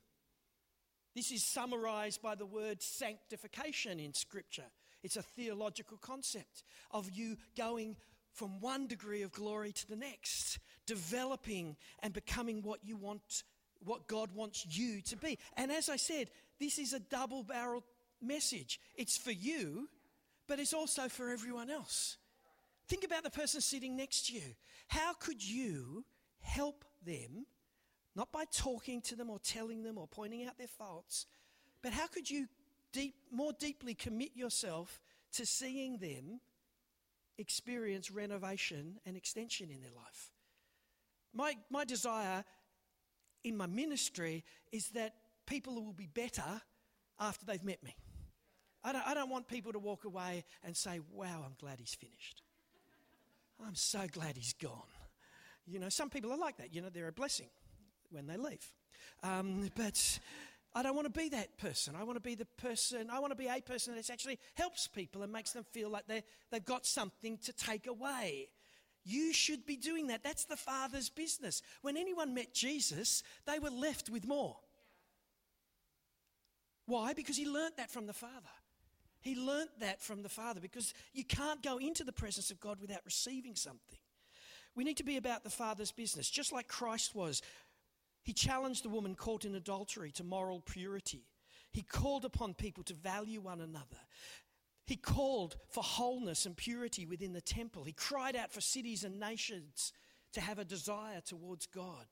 This 1.15 1.31
is 1.31 1.43
summarized 1.43 2.21
by 2.21 2.35
the 2.35 2.45
word 2.45 2.81
sanctification 2.81 3.99
in 3.99 4.13
Scripture. 4.13 4.65
It's 5.03 5.15
a 5.15 5.21
theological 5.21 5.97
concept 5.97 6.63
of 6.89 7.11
you 7.11 7.37
going 7.55 7.95
from 8.35 8.59
one 8.59 8.85
degree 8.85 9.23
of 9.23 9.31
glory 9.31 9.71
to 9.71 9.87
the 9.87 9.95
next, 9.95 10.59
developing 10.85 11.77
and 11.99 12.13
becoming 12.13 12.61
what 12.61 12.79
you 12.83 12.97
want, 12.97 13.43
what 13.83 14.07
God 14.07 14.29
wants 14.35 14.65
you 14.69 15.01
to 15.03 15.15
be. 15.17 15.39
And 15.57 15.71
as 15.71 15.89
I 15.89 15.95
said, 15.95 16.29
this 16.59 16.77
is 16.77 16.93
a 16.93 16.99
double 16.99 17.43
barrel 17.43 17.83
message. 18.21 18.79
It's 18.95 19.17
for 19.17 19.31
you, 19.31 19.89
but 20.47 20.59
it's 20.59 20.73
also 20.73 21.07
for 21.07 21.29
everyone 21.29 21.69
else. 21.69 22.17
Think 22.87 23.05
about 23.05 23.23
the 23.23 23.31
person 23.31 23.61
sitting 23.61 23.95
next 23.95 24.27
to 24.27 24.33
you. 24.33 24.53
How 24.87 25.13
could 25.13 25.43
you 25.43 26.05
help 26.41 26.83
them, 27.05 27.45
not 28.15 28.31
by 28.33 28.43
talking 28.51 29.01
to 29.03 29.15
them 29.15 29.29
or 29.29 29.39
telling 29.39 29.81
them 29.81 29.97
or 29.97 30.07
pointing 30.07 30.45
out 30.45 30.57
their 30.57 30.67
faults, 30.67 31.25
but 31.81 31.93
how 31.93 32.07
could 32.07 32.29
you 32.29 32.47
deep, 32.91 33.15
more 33.31 33.53
deeply 33.57 33.93
commit 33.93 34.35
yourself 34.35 35.01
to 35.33 35.45
seeing 35.45 35.97
them 35.97 36.41
experience 37.37 38.11
renovation 38.11 38.99
and 39.05 39.17
extension 39.17 39.69
in 39.71 39.81
their 39.81 39.91
life. 39.95 40.31
My, 41.33 41.55
my 41.69 41.83
desire 41.85 42.43
in 43.43 43.57
my 43.57 43.67
ministry 43.67 44.43
is 44.71 44.89
that 44.89 45.13
people 45.45 45.75
will 45.75 45.93
be 45.93 46.07
better 46.07 46.61
after 47.19 47.45
they've 47.45 47.63
met 47.63 47.83
me. 47.83 47.95
I 48.83 48.93
don't, 48.93 49.07
I 49.07 49.13
don't 49.13 49.29
want 49.29 49.47
people 49.47 49.73
to 49.73 49.79
walk 49.79 50.05
away 50.05 50.43
and 50.63 50.75
say, 50.75 50.99
wow, 51.11 51.43
I'm 51.45 51.55
glad 51.59 51.79
he's 51.79 51.95
finished. 51.95 52.41
I'm 53.65 53.75
so 53.75 54.05
glad 54.11 54.35
he's 54.35 54.53
gone. 54.53 54.71
You 55.65 55.79
know, 55.79 55.89
some 55.89 56.09
people 56.09 56.31
are 56.31 56.37
like 56.37 56.57
that. 56.57 56.73
You 56.73 56.81
know, 56.81 56.89
they're 56.89 57.07
a 57.07 57.13
blessing 57.13 57.49
when 58.11 58.27
they 58.27 58.37
leave. 58.37 58.71
Um, 59.23 59.69
but 59.75 60.19
I 60.77 60.83
don't 60.83 60.93
want 60.93 61.05
to 61.11 61.19
be 61.19 61.29
that 61.29 61.57
person. 61.57 61.95
I 61.97 62.03
want 62.03 62.17
to 62.17 62.21
be 62.21 62.35
the 62.35 62.45
person, 62.57 63.09
I 63.09 63.19
want 63.19 63.31
to 63.31 63.37
be 63.37 63.47
a 63.47 63.61
person 63.61 63.95
that 63.95 64.09
actually 64.09 64.37
helps 64.55 64.87
people 64.87 65.23
and 65.23 65.31
makes 65.31 65.53
them 65.53 65.63
feel 65.63 65.89
like 65.89 66.05
they've 66.07 66.65
got 66.65 66.85
something 66.85 67.37
to 67.45 67.53
take 67.53 67.87
away. 67.87 68.49
You 69.05 69.31
should 69.31 69.65
be 69.65 69.77
doing 69.77 70.07
that. 70.07 70.23
That's 70.23 70.45
the 70.45 70.57
Father's 70.57 71.09
business. 71.09 71.61
When 71.81 71.95
anyone 71.95 72.33
met 72.33 72.53
Jesus, 72.53 73.23
they 73.45 73.57
were 73.57 73.69
left 73.69 74.09
with 74.09 74.27
more. 74.27 74.57
Why? 76.87 77.13
Because 77.13 77.37
he 77.37 77.47
learnt 77.47 77.77
that 77.77 77.89
from 77.89 78.05
the 78.05 78.13
Father. 78.13 78.33
He 79.21 79.35
learnt 79.35 79.79
that 79.79 80.01
from 80.01 80.23
the 80.23 80.29
Father 80.29 80.59
because 80.59 80.93
you 81.13 81.23
can't 81.23 81.63
go 81.63 81.77
into 81.77 82.03
the 82.03 82.11
presence 82.11 82.51
of 82.51 82.59
God 82.59 82.81
without 82.81 83.01
receiving 83.05 83.55
something. 83.55 83.99
We 84.75 84.83
need 84.83 84.97
to 84.97 85.03
be 85.03 85.15
about 85.15 85.43
the 85.45 85.49
Father's 85.49 85.91
business, 85.91 86.29
just 86.29 86.51
like 86.51 86.67
Christ 86.67 87.15
was. 87.15 87.41
He 88.25 88.33
challenged 88.33 88.83
the 88.83 88.89
woman 88.89 89.15
caught 89.15 89.45
in 89.45 89.55
adultery 89.55 90.11
to 90.13 90.23
moral 90.23 90.59
purity. 90.59 91.27
He 91.71 91.83
called 91.83 92.25
upon 92.25 92.55
people 92.55 92.83
to 92.85 92.93
value 92.93 93.39
one 93.39 93.61
another. 93.61 94.01
He 94.87 94.95
called 94.95 95.57
for 95.69 95.83
wholeness 95.83 96.45
and 96.45 96.57
purity 96.57 97.05
within 97.05 97.33
the 97.33 97.41
temple. 97.41 97.83
He 97.83 97.93
cried 97.93 98.35
out 98.35 98.51
for 98.51 98.61
cities 98.61 99.03
and 99.03 99.19
nations 99.19 99.93
to 100.33 100.41
have 100.41 100.57
a 100.59 100.65
desire 100.65 101.21
towards 101.21 101.67
God. 101.67 102.07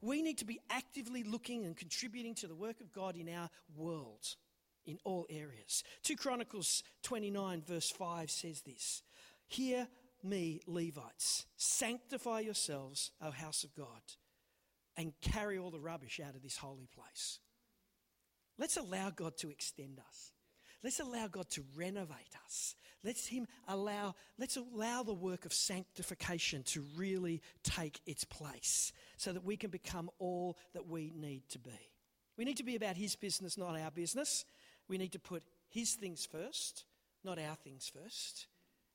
We 0.00 0.22
need 0.22 0.38
to 0.38 0.44
be 0.46 0.60
actively 0.70 1.22
looking 1.22 1.66
and 1.66 1.76
contributing 1.76 2.34
to 2.36 2.46
the 2.46 2.54
work 2.54 2.80
of 2.80 2.92
God 2.92 3.14
in 3.16 3.28
our 3.28 3.50
world 3.76 4.36
in 4.86 4.98
all 5.04 5.26
areas. 5.28 5.84
2 6.04 6.16
Chronicles 6.16 6.82
29, 7.02 7.62
verse 7.66 7.90
5 7.90 8.30
says 8.30 8.62
this 8.62 9.02
Hear 9.46 9.86
me, 10.22 10.60
Levites, 10.66 11.46
sanctify 11.56 12.40
yourselves, 12.40 13.10
O 13.20 13.30
house 13.30 13.64
of 13.64 13.74
God, 13.74 14.02
and 14.98 15.12
carry 15.22 15.56
all 15.56 15.70
the 15.70 15.78
rubbish 15.78 16.20
out 16.22 16.34
of 16.34 16.42
this 16.42 16.56
holy 16.56 16.88
place. 16.94 17.38
Let's 18.58 18.76
allow 18.76 19.10
God 19.10 19.38
to 19.38 19.48
extend 19.48 20.00
us. 20.06 20.32
Let's 20.82 21.00
allow 21.00 21.28
God 21.28 21.48
to 21.50 21.62
renovate 21.76 22.36
us. 22.44 22.74
Let's 23.04 23.26
him 23.26 23.46
allow, 23.68 24.16
let's 24.38 24.56
allow 24.56 25.04
the 25.04 25.14
work 25.14 25.44
of 25.44 25.52
sanctification 25.52 26.64
to 26.64 26.84
really 26.96 27.40
take 27.62 28.00
its 28.06 28.24
place 28.24 28.92
so 29.16 29.32
that 29.32 29.44
we 29.44 29.56
can 29.56 29.70
become 29.70 30.10
all 30.18 30.58
that 30.74 30.88
we 30.88 31.12
need 31.16 31.48
to 31.50 31.60
be. 31.60 31.70
We 32.36 32.44
need 32.44 32.56
to 32.56 32.64
be 32.64 32.76
about 32.76 32.96
his 32.96 33.14
business, 33.14 33.56
not 33.56 33.78
our 33.78 33.92
business. 33.92 34.44
We 34.88 34.98
need 34.98 35.12
to 35.12 35.18
put 35.20 35.44
his 35.68 35.94
things 35.94 36.26
first, 36.26 36.84
not 37.24 37.38
our 37.38 37.54
things 37.54 37.88
first 37.88 38.48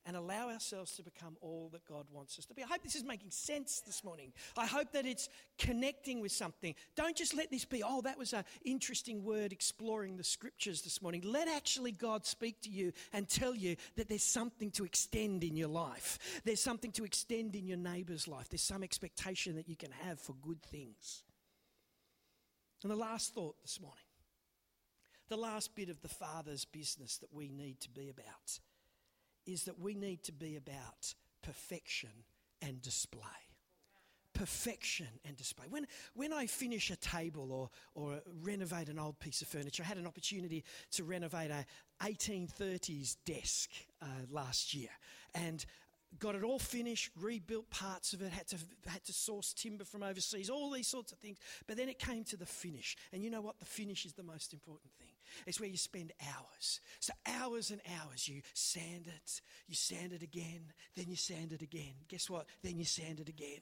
and 0.06 0.18
allow 0.18 0.50
ourselves 0.50 0.96
to 0.96 1.04
become 1.04 1.38
all 1.42 1.70
that 1.72 1.86
God 1.86 2.06
wants 2.12 2.38
us 2.38 2.46
to 2.46 2.54
be. 2.54 2.64
I 2.64 2.68
hope 2.68 2.84
this 2.84 2.96
is 2.96 3.04
making 3.04 3.32
sense 3.32 3.82
this 3.86 4.04
morning. 4.04 4.34
I 4.58 4.66
hope 4.66 4.92
that 4.92 5.06
it's 5.06 5.30
connecting 5.58 6.20
with 6.20 6.32
something. 6.32 6.76
Don't 6.96 7.16
just 7.16 7.36
let 7.36 7.52
this 7.52 7.66
be, 7.66 7.84
oh, 7.84 8.02
that 8.02 8.18
was 8.18 8.34
an 8.34 8.44
interesting 8.66 9.24
word 9.24 9.54
exploring 9.54 10.18
the 10.18 10.24
scriptures 10.24 10.82
this 10.82 11.02
morning. 11.02 11.22
Let 11.24 11.48
actually 11.48 11.92
God 11.92 12.26
speak 12.26 12.62
to 12.62 12.70
you 12.70 12.92
and 13.14 13.30
tell 13.30 13.56
you 13.56 13.76
that 13.96 14.10
there's 14.10 14.24
something 14.24 14.72
to 14.72 14.84
extend 14.84 15.44
in 15.44 15.56
your 15.56 15.70
life. 15.70 16.42
There's 16.44 16.62
something 16.62 16.92
to 16.94 17.06
extend 17.06 17.56
in 17.56 17.66
your 17.66 17.78
neighbour's 17.78 18.28
life. 18.28 18.50
There's 18.50 18.62
some 18.62 18.84
expectation 18.84 19.56
that 19.56 19.70
you 19.70 19.76
can 19.76 19.92
have 19.92 20.20
for 20.20 20.34
good 20.42 20.62
things. 20.64 21.24
And 22.84 22.92
the 22.92 22.98
last 22.98 23.34
thought 23.34 23.56
this 23.62 23.80
morning, 23.80 23.98
the 25.30 25.38
last 25.38 25.74
bit 25.74 25.90
of 25.90 26.02
the 26.02 26.10
Father's 26.10 26.66
business 26.66 27.18
that 27.20 27.34
we 27.34 27.48
need 27.48 27.80
to 27.80 27.90
be 27.90 28.10
about 28.10 28.60
is 29.46 29.66
that 29.66 29.80
we 29.80 29.96
need 29.96 30.24
to 30.24 30.32
be 30.32 30.56
about 30.56 31.14
perfection 31.42 32.10
and 32.62 32.82
display. 32.82 33.22
Perfection 34.34 35.08
and 35.26 35.38
display. 35.38 35.66
When, 35.70 35.86
when 36.16 36.34
I 36.34 36.48
finish 36.48 36.90
a 36.90 36.96
table 36.96 37.52
or, 37.52 37.70
or 37.94 38.22
renovate 38.42 38.90
an 38.90 38.98
old 38.98 39.20
piece 39.20 39.42
of 39.44 39.48
furniture, 39.48 39.84
I 39.84 39.88
had 39.88 39.98
an 39.98 40.08
opportunity 40.08 40.64
to 40.92 41.04
renovate 41.04 41.52
a 41.52 41.66
1830s 42.04 43.18
desk 43.26 43.70
uh, 44.02 44.06
last 44.32 44.74
year. 44.74 44.90
And 45.36 45.64
got 46.20 46.36
it 46.36 46.44
all 46.44 46.60
finished, 46.60 47.12
rebuilt 47.20 47.70
parts 47.70 48.14
of 48.14 48.22
it, 48.22 48.32
had 48.32 48.48
to, 48.48 48.58
had 48.88 49.04
to 49.06 49.14
source 49.14 49.54
timber 49.54 49.84
from 49.84 50.04
overseas, 50.04 50.50
all 50.50 50.72
these 50.72 50.88
sorts 50.88 51.12
of 51.12 51.20
things. 51.20 51.38
But 51.68 51.78
then 51.78 51.90
it 51.90 52.00
came 52.00 52.24
to 52.26 52.38
the 52.38 52.46
finish. 52.46 52.96
And 53.12 53.24
you 53.24 53.30
know 53.30 53.42
what? 53.42 53.60
The 53.60 53.66
finish 53.66 54.06
is 54.06 54.14
the 54.14 54.24
most 54.24 54.54
important 54.54 54.92
thing. 55.00 55.13
It's 55.46 55.60
where 55.60 55.70
you 55.70 55.78
spend 55.78 56.12
hours. 56.22 56.80
So, 57.00 57.14
hours 57.28 57.72
and 57.72 57.82
hours. 58.00 58.28
You 58.28 58.42
sand 58.54 59.08
it, 59.08 59.42
you 59.68 59.76
sand 59.76 60.14
it 60.14 60.24
again, 60.24 60.74
then 60.96 61.06
you 61.08 61.16
sand 61.16 61.52
it 61.54 61.62
again. 61.62 61.94
Guess 62.08 62.30
what? 62.30 62.46
Then 62.64 62.78
you 62.78 62.86
sand 62.86 63.20
it 63.20 63.30
again. 63.30 63.62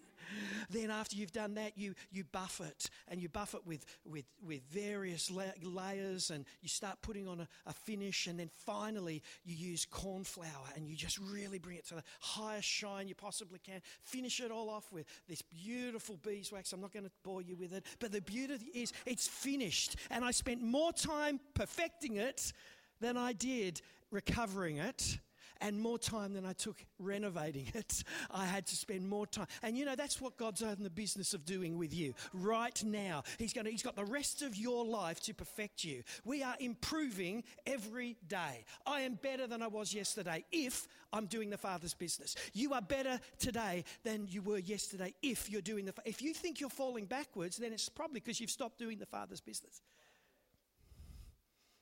Then, 0.69 0.91
after 0.91 1.15
you've 1.15 1.31
done 1.31 1.55
that, 1.55 1.77
you, 1.77 1.95
you 2.11 2.23
buff 2.23 2.61
it. 2.61 2.89
And 3.07 3.21
you 3.21 3.29
buff 3.29 3.53
it 3.53 3.61
with, 3.65 3.85
with, 4.05 4.25
with 4.45 4.61
various 4.69 5.29
la- 5.31 5.43
layers, 5.63 6.29
and 6.29 6.45
you 6.61 6.69
start 6.69 6.97
putting 7.01 7.27
on 7.27 7.41
a, 7.41 7.47
a 7.65 7.73
finish. 7.73 8.27
And 8.27 8.39
then 8.39 8.49
finally, 8.65 9.21
you 9.43 9.55
use 9.55 9.85
corn 9.85 10.23
flour 10.23 10.47
and 10.75 10.87
you 10.87 10.95
just 10.95 11.17
really 11.19 11.59
bring 11.59 11.77
it 11.77 11.87
to 11.87 11.95
the 11.95 12.03
highest 12.19 12.67
shine 12.67 13.07
you 13.07 13.15
possibly 13.15 13.59
can. 13.59 13.81
Finish 14.03 14.39
it 14.39 14.51
all 14.51 14.69
off 14.69 14.91
with 14.91 15.05
this 15.27 15.41
beautiful 15.41 16.17
beeswax. 16.23 16.73
I'm 16.73 16.81
not 16.81 16.91
going 16.91 17.05
to 17.05 17.11
bore 17.23 17.41
you 17.41 17.55
with 17.55 17.73
it, 17.73 17.85
but 17.99 18.11
the 18.11 18.21
beauty 18.21 18.57
is 18.73 18.93
it's 19.05 19.27
finished. 19.27 19.95
And 20.09 20.23
I 20.23 20.31
spent 20.31 20.61
more 20.61 20.93
time 20.93 21.39
perfecting 21.61 22.15
it 22.15 22.53
than 23.01 23.15
I 23.17 23.33
did 23.33 23.81
recovering 24.09 24.77
it 24.77 25.19
and 25.61 25.79
more 25.79 25.99
time 25.99 26.33
than 26.33 26.43
I 26.43 26.53
took 26.53 26.83
renovating 26.97 27.67
it. 27.75 28.03
I 28.31 28.45
had 28.45 28.65
to 28.65 28.75
spend 28.75 29.07
more 29.07 29.27
time. 29.27 29.45
And 29.61 29.77
you 29.77 29.85
know, 29.85 29.95
that's 29.95 30.19
what 30.19 30.37
God's 30.37 30.63
in 30.63 30.81
the 30.81 30.89
business 30.89 31.35
of 31.35 31.45
doing 31.45 31.77
with 31.77 31.93
you 31.93 32.15
right 32.33 32.83
now. 32.83 33.21
He's, 33.37 33.53
going 33.53 33.65
to, 33.65 33.71
he's 33.71 33.83
got 33.83 33.95
the 33.95 34.05
rest 34.05 34.41
of 34.41 34.55
your 34.55 34.83
life 34.83 35.19
to 35.21 35.35
perfect 35.35 35.83
you. 35.83 36.01
We 36.25 36.41
are 36.41 36.55
improving 36.59 37.43
every 37.67 38.17
day. 38.27 38.65
I 38.87 39.01
am 39.01 39.19
better 39.21 39.45
than 39.45 39.61
I 39.61 39.67
was 39.67 39.93
yesterday 39.93 40.43
if 40.51 40.87
I'm 41.13 41.27
doing 41.27 41.51
the 41.51 41.59
Father's 41.59 41.93
business. 41.93 42.35
You 42.53 42.73
are 42.73 42.81
better 42.81 43.19
today 43.37 43.83
than 44.03 44.25
you 44.27 44.41
were 44.41 44.57
yesterday 44.57 45.13
if 45.21 45.47
you're 45.47 45.61
doing 45.61 45.85
the 45.85 45.93
If 46.05 46.23
you 46.23 46.33
think 46.33 46.59
you're 46.59 46.71
falling 46.71 47.05
backwards, 47.05 47.57
then 47.57 47.71
it's 47.71 47.87
probably 47.87 48.19
because 48.19 48.41
you've 48.41 48.49
stopped 48.49 48.79
doing 48.79 48.97
the 48.97 49.05
Father's 49.05 49.41
business. 49.41 49.83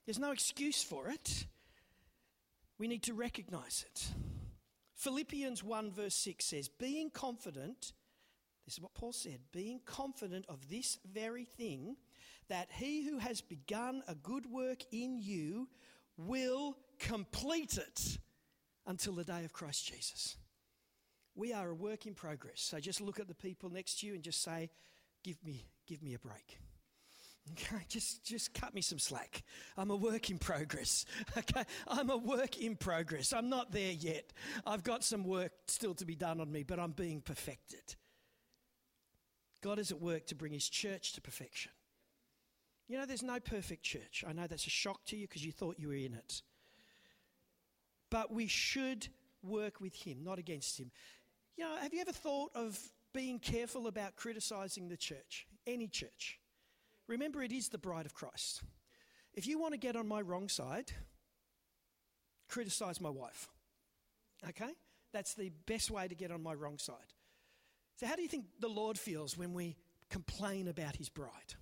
There's 0.05 0.19
no 0.19 0.31
excuse 0.31 0.81
for 0.81 1.09
it. 1.09 1.45
We 2.77 2.87
need 2.87 3.03
to 3.03 3.13
recognize 3.13 3.85
it. 3.87 4.07
Philippians 4.95 5.63
1, 5.63 5.91
verse 5.91 6.15
6 6.15 6.43
says, 6.43 6.67
Being 6.67 7.09
confident, 7.09 7.93
this 8.65 8.73
is 8.75 8.81
what 8.81 8.93
Paul 8.93 9.13
said, 9.13 9.39
being 9.51 9.79
confident 9.85 10.45
of 10.49 10.69
this 10.69 10.99
very 11.11 11.45
thing, 11.45 11.95
that 12.49 12.69
he 12.71 13.07
who 13.07 13.17
has 13.17 13.41
begun 13.41 14.03
a 14.07 14.15
good 14.15 14.45
work 14.45 14.83
in 14.91 15.17
you 15.17 15.67
will 16.17 16.75
complete 16.99 17.77
it 17.77 18.17
until 18.87 19.13
the 19.13 19.23
day 19.23 19.45
of 19.45 19.53
Christ 19.53 19.87
Jesus. 19.87 20.35
We 21.35 21.53
are 21.53 21.69
a 21.69 21.75
work 21.75 22.05
in 22.05 22.13
progress. 22.13 22.61
So 22.61 22.79
just 22.79 22.99
look 22.99 23.19
at 23.19 23.27
the 23.27 23.35
people 23.35 23.69
next 23.69 23.99
to 23.99 24.07
you 24.07 24.15
and 24.15 24.23
just 24.23 24.43
say, 24.43 24.69
Give 25.23 25.37
me, 25.45 25.65
give 25.85 26.01
me 26.01 26.13
a 26.13 26.19
break. 26.19 26.59
Okay, 27.51 27.83
just, 27.87 28.23
just 28.23 28.53
cut 28.53 28.73
me 28.73 28.81
some 28.81 28.99
slack. 28.99 29.43
I'm 29.77 29.91
a 29.91 29.95
work 29.95 30.29
in 30.29 30.37
progress. 30.37 31.05
Okay, 31.37 31.63
I'm 31.87 32.09
a 32.09 32.17
work 32.17 32.57
in 32.57 32.75
progress. 32.75 33.33
I'm 33.33 33.49
not 33.49 33.71
there 33.71 33.91
yet. 33.91 34.33
I've 34.65 34.83
got 34.83 35.03
some 35.03 35.23
work 35.23 35.51
still 35.67 35.93
to 35.95 36.05
be 36.05 36.15
done 36.15 36.41
on 36.41 36.51
me, 36.51 36.63
but 36.63 36.79
I'm 36.79 36.91
being 36.91 37.21
perfected. 37.21 37.95
God 39.61 39.79
is 39.79 39.91
at 39.91 40.01
work 40.01 40.27
to 40.27 40.35
bring 40.35 40.53
his 40.53 40.67
church 40.67 41.13
to 41.13 41.21
perfection. 41.21 41.71
You 42.87 42.97
know, 42.97 43.05
there's 43.05 43.23
no 43.23 43.39
perfect 43.39 43.83
church. 43.83 44.23
I 44.27 44.33
know 44.33 44.47
that's 44.47 44.65
a 44.65 44.71
shock 44.71 45.05
to 45.05 45.15
you 45.15 45.27
because 45.27 45.45
you 45.45 45.51
thought 45.51 45.79
you 45.79 45.89
were 45.89 45.93
in 45.93 46.13
it. 46.13 46.41
But 48.09 48.33
we 48.33 48.47
should 48.47 49.07
work 49.43 49.79
with 49.79 49.95
him, 49.95 50.23
not 50.23 50.39
against 50.39 50.79
him. 50.79 50.91
You 51.55 51.65
know, 51.65 51.75
have 51.77 51.93
you 51.93 52.01
ever 52.01 52.11
thought 52.11 52.51
of 52.55 52.79
being 53.13 53.39
careful 53.39 53.87
about 53.87 54.15
criticizing 54.15 54.89
the 54.89 54.97
church, 54.97 55.45
any 55.67 55.87
church? 55.87 56.39
Remember, 57.09 57.41
it 57.41 57.51
is 57.51 57.69
the 57.69 57.79
bride 57.79 58.05
of 58.05 58.13
Christ. 58.13 58.61
If 59.33 59.47
you 59.47 59.59
want 59.59 59.73
to 59.73 59.79
get 59.79 59.95
on 59.95 60.07
my 60.07 60.21
wrong 60.21 60.47
side, 60.47 60.91
criticize 62.47 63.01
my 63.01 63.09
wife. 63.09 63.49
Okay? 64.47 64.71
That's 65.11 65.33
the 65.33 65.51
best 65.65 65.89
way 65.89 66.07
to 66.07 66.13
get 66.13 66.31
on 66.31 66.43
my 66.43 66.53
wrong 66.53 66.77
side. 66.77 67.13
So, 67.95 68.05
how 68.05 68.15
do 68.15 68.21
you 68.21 68.27
think 68.27 68.45
the 68.59 68.69
Lord 68.69 68.97
feels 68.97 69.35
when 69.37 69.53
we 69.53 69.75
complain 70.09 70.67
about 70.67 70.95
his 70.95 71.09
bride? 71.09 71.55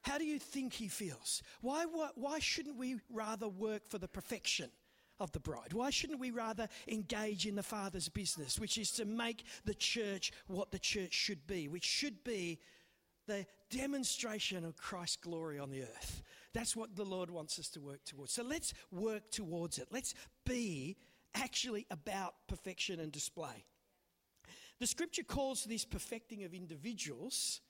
How 0.00 0.16
do 0.16 0.24
you 0.24 0.38
think 0.38 0.72
he 0.72 0.88
feels? 0.88 1.42
Why, 1.60 1.84
why, 1.84 2.08
why 2.14 2.38
shouldn't 2.38 2.78
we 2.78 2.96
rather 3.12 3.48
work 3.48 3.86
for 3.86 3.98
the 3.98 4.08
perfection 4.08 4.70
of 5.18 5.30
the 5.32 5.40
bride? 5.40 5.74
Why 5.74 5.90
shouldn't 5.90 6.20
we 6.20 6.30
rather 6.30 6.68
engage 6.88 7.46
in 7.46 7.54
the 7.54 7.62
Father's 7.62 8.08
business, 8.08 8.58
which 8.58 8.78
is 8.78 8.90
to 8.92 9.04
make 9.04 9.44
the 9.66 9.74
church 9.74 10.32
what 10.46 10.70
the 10.70 10.78
church 10.78 11.12
should 11.12 11.46
be, 11.46 11.68
which 11.68 11.84
should 11.84 12.24
be 12.24 12.60
the 13.26 13.46
demonstration 13.70 14.64
of 14.64 14.76
Christ's 14.76 15.16
glory 15.16 15.58
on 15.58 15.70
the 15.70 15.82
earth. 15.82 16.22
That's 16.52 16.74
what 16.74 16.96
the 16.96 17.04
Lord 17.04 17.30
wants 17.30 17.58
us 17.58 17.68
to 17.70 17.80
work 17.80 18.04
towards. 18.04 18.32
So 18.32 18.42
let's 18.42 18.74
work 18.90 19.30
towards 19.30 19.78
it. 19.78 19.88
Let's 19.90 20.14
be 20.44 20.96
actually 21.34 21.86
about 21.90 22.34
perfection 22.48 23.00
and 23.00 23.12
display. 23.12 23.64
The 24.80 24.86
scripture 24.86 25.22
calls 25.22 25.64
this 25.64 25.84
perfecting 25.84 26.44
of 26.44 26.54
individuals 26.54 27.60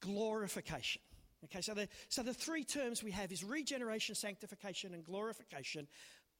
glorification. 0.00 1.02
Okay, 1.44 1.60
so 1.60 1.74
the, 1.74 1.88
so 2.08 2.22
the 2.22 2.34
three 2.34 2.64
terms 2.64 3.04
we 3.04 3.10
have 3.12 3.30
is 3.30 3.44
regeneration, 3.44 4.14
sanctification, 4.14 4.94
and 4.94 5.04
glorification. 5.04 5.86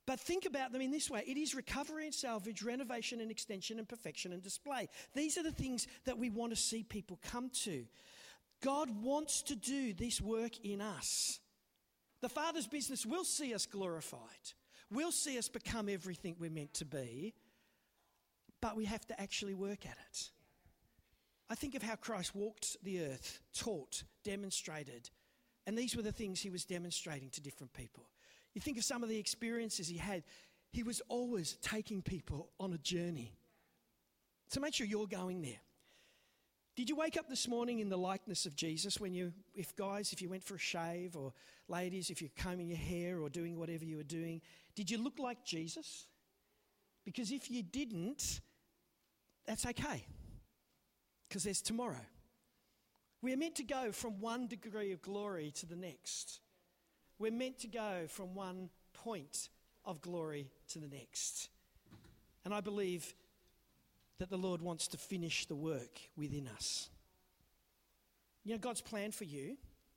But 0.06 0.20
think 0.20 0.46
about 0.46 0.72
them 0.72 0.80
in 0.80 0.90
this 0.90 1.10
way 1.10 1.22
it 1.26 1.36
is 1.36 1.54
recovery 1.54 2.06
and 2.06 2.14
salvage, 2.14 2.62
renovation 2.62 3.20
and 3.20 3.30
extension, 3.30 3.78
and 3.78 3.88
perfection 3.88 4.32
and 4.32 4.42
display. 4.42 4.88
These 5.14 5.36
are 5.36 5.42
the 5.42 5.52
things 5.52 5.86
that 6.04 6.18
we 6.18 6.30
want 6.30 6.50
to 6.50 6.56
see 6.56 6.82
people 6.82 7.18
come 7.22 7.50
to. 7.64 7.84
God 8.62 9.02
wants 9.02 9.42
to 9.42 9.56
do 9.56 9.92
this 9.92 10.20
work 10.20 10.64
in 10.64 10.80
us. 10.80 11.40
The 12.22 12.28
Father's 12.28 12.66
business 12.66 13.04
will 13.04 13.24
see 13.24 13.54
us 13.54 13.66
glorified, 13.66 14.20
will 14.90 15.12
see 15.12 15.38
us 15.38 15.48
become 15.48 15.88
everything 15.88 16.36
we're 16.38 16.50
meant 16.50 16.74
to 16.74 16.84
be, 16.84 17.34
but 18.60 18.76
we 18.76 18.86
have 18.86 19.06
to 19.06 19.20
actually 19.20 19.54
work 19.54 19.84
at 19.84 19.96
it. 20.10 20.30
I 21.48 21.54
think 21.54 21.74
of 21.74 21.82
how 21.82 21.94
Christ 21.94 22.34
walked 22.34 22.76
the 22.82 23.02
earth, 23.04 23.40
taught, 23.54 24.02
demonstrated, 24.24 25.10
and 25.66 25.76
these 25.76 25.94
were 25.94 26.02
the 26.02 26.12
things 26.12 26.40
he 26.40 26.50
was 26.50 26.64
demonstrating 26.64 27.30
to 27.30 27.40
different 27.40 27.72
people. 27.72 28.08
You 28.54 28.60
think 28.60 28.78
of 28.78 28.84
some 28.84 29.02
of 29.02 29.08
the 29.08 29.18
experiences 29.18 29.88
he 29.88 29.98
had, 29.98 30.22
he 30.72 30.82
was 30.82 31.02
always 31.08 31.58
taking 31.62 32.02
people 32.02 32.50
on 32.58 32.72
a 32.72 32.78
journey. 32.78 33.36
So 34.48 34.60
make 34.60 34.74
sure 34.74 34.86
you're 34.86 35.06
going 35.06 35.42
there. 35.42 35.60
Did 36.76 36.90
you 36.90 36.96
wake 36.96 37.16
up 37.16 37.26
this 37.26 37.48
morning 37.48 37.78
in 37.78 37.88
the 37.88 37.96
likeness 37.96 38.44
of 38.44 38.54
Jesus 38.54 39.00
when 39.00 39.14
you, 39.14 39.32
if 39.54 39.74
guys, 39.76 40.12
if 40.12 40.20
you 40.20 40.28
went 40.28 40.44
for 40.44 40.56
a 40.56 40.58
shave, 40.58 41.16
or 41.16 41.32
ladies, 41.68 42.10
if 42.10 42.20
you're 42.20 42.30
combing 42.36 42.68
your 42.68 42.76
hair 42.76 43.18
or 43.18 43.30
doing 43.30 43.58
whatever 43.58 43.86
you 43.86 43.96
were 43.96 44.02
doing, 44.02 44.42
did 44.74 44.90
you 44.90 45.02
look 45.02 45.18
like 45.18 45.42
Jesus? 45.42 46.06
Because 47.06 47.32
if 47.32 47.50
you 47.50 47.62
didn't, 47.62 48.42
that's 49.46 49.64
okay, 49.64 50.04
because 51.26 51.44
there's 51.44 51.62
tomorrow. 51.62 52.04
We're 53.22 53.38
meant 53.38 53.54
to 53.54 53.64
go 53.64 53.90
from 53.90 54.20
one 54.20 54.46
degree 54.46 54.92
of 54.92 55.00
glory 55.00 55.52
to 55.56 55.66
the 55.66 55.76
next. 55.76 56.40
We're 57.18 57.32
meant 57.32 57.58
to 57.60 57.68
go 57.68 58.04
from 58.06 58.34
one 58.34 58.68
point 58.92 59.48
of 59.86 60.02
glory 60.02 60.50
to 60.68 60.78
the 60.78 60.88
next. 60.88 61.48
And 62.44 62.52
I 62.52 62.60
believe 62.60 63.14
that 64.18 64.30
the 64.30 64.36
Lord 64.38 64.62
wants 64.62 64.88
to 64.88 64.96
finish 64.96 65.46
the 65.46 65.54
work 65.54 66.00
within 66.16 66.48
us. 66.48 66.88
You 68.44 68.52
know, 68.52 68.58
God's 68.58 68.80
plan 68.80 69.10
for 69.10 69.24
you 69.24 69.56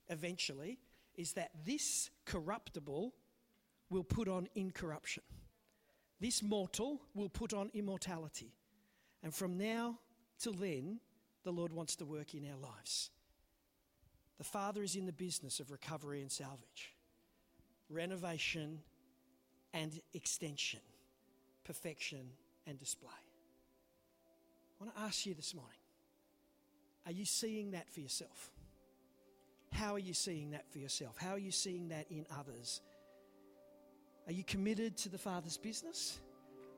eventually 0.10 0.80
is 1.16 1.34
that 1.34 1.52
this 1.66 2.10
corruptible 2.26 3.14
will 3.90 4.04
put 4.04 4.28
on 4.28 4.48
incorruption, 4.56 5.24
this 6.20 6.44
mortal 6.44 7.02
will 7.14 7.30
put 7.30 7.54
on 7.54 7.70
immortality. 7.74 8.54
And 9.24 9.34
from 9.34 9.58
now 9.58 10.00
till 10.40 10.54
then, 10.54 11.00
the 11.44 11.52
Lord 11.52 11.74
wants 11.74 11.96
to 11.98 12.06
work 12.06 12.34
in 12.34 12.46
our 12.46 12.58
lives. 12.58 13.10
The 14.38 14.44
Father 14.44 14.84
is 14.84 14.96
in 14.96 15.06
the 15.06 15.14
business 15.14 15.60
of 15.60 15.72
recovery 15.72 16.22
and 16.22 16.32
salvage, 16.32 16.94
renovation 17.90 18.80
and 19.74 20.00
extension, 20.14 20.80
perfection 21.64 22.32
and 22.66 22.80
display. 22.80 23.10
I 24.80 24.86
want 24.86 24.96
to 24.96 25.02
ask 25.02 25.26
you 25.26 25.34
this 25.34 25.54
morning 25.54 25.74
are 27.06 27.12
you 27.12 27.26
seeing 27.26 27.72
that 27.72 27.90
for 27.90 28.00
yourself? 28.00 28.52
How 29.72 29.94
are 29.94 30.00
you 30.00 30.14
seeing 30.14 30.52
that 30.52 30.70
for 30.72 30.80
yourself? 30.80 31.16
How 31.18 31.32
are 31.32 31.40
you 31.40 31.52
seeing 31.52 31.90
that 31.90 32.06
in 32.10 32.26
others? 32.38 32.82
Are 34.28 34.34
you 34.34 34.44
committed 34.44 34.98
to 34.98 35.10
the 35.10 35.18
Father's 35.18 35.58
business? 35.58 36.20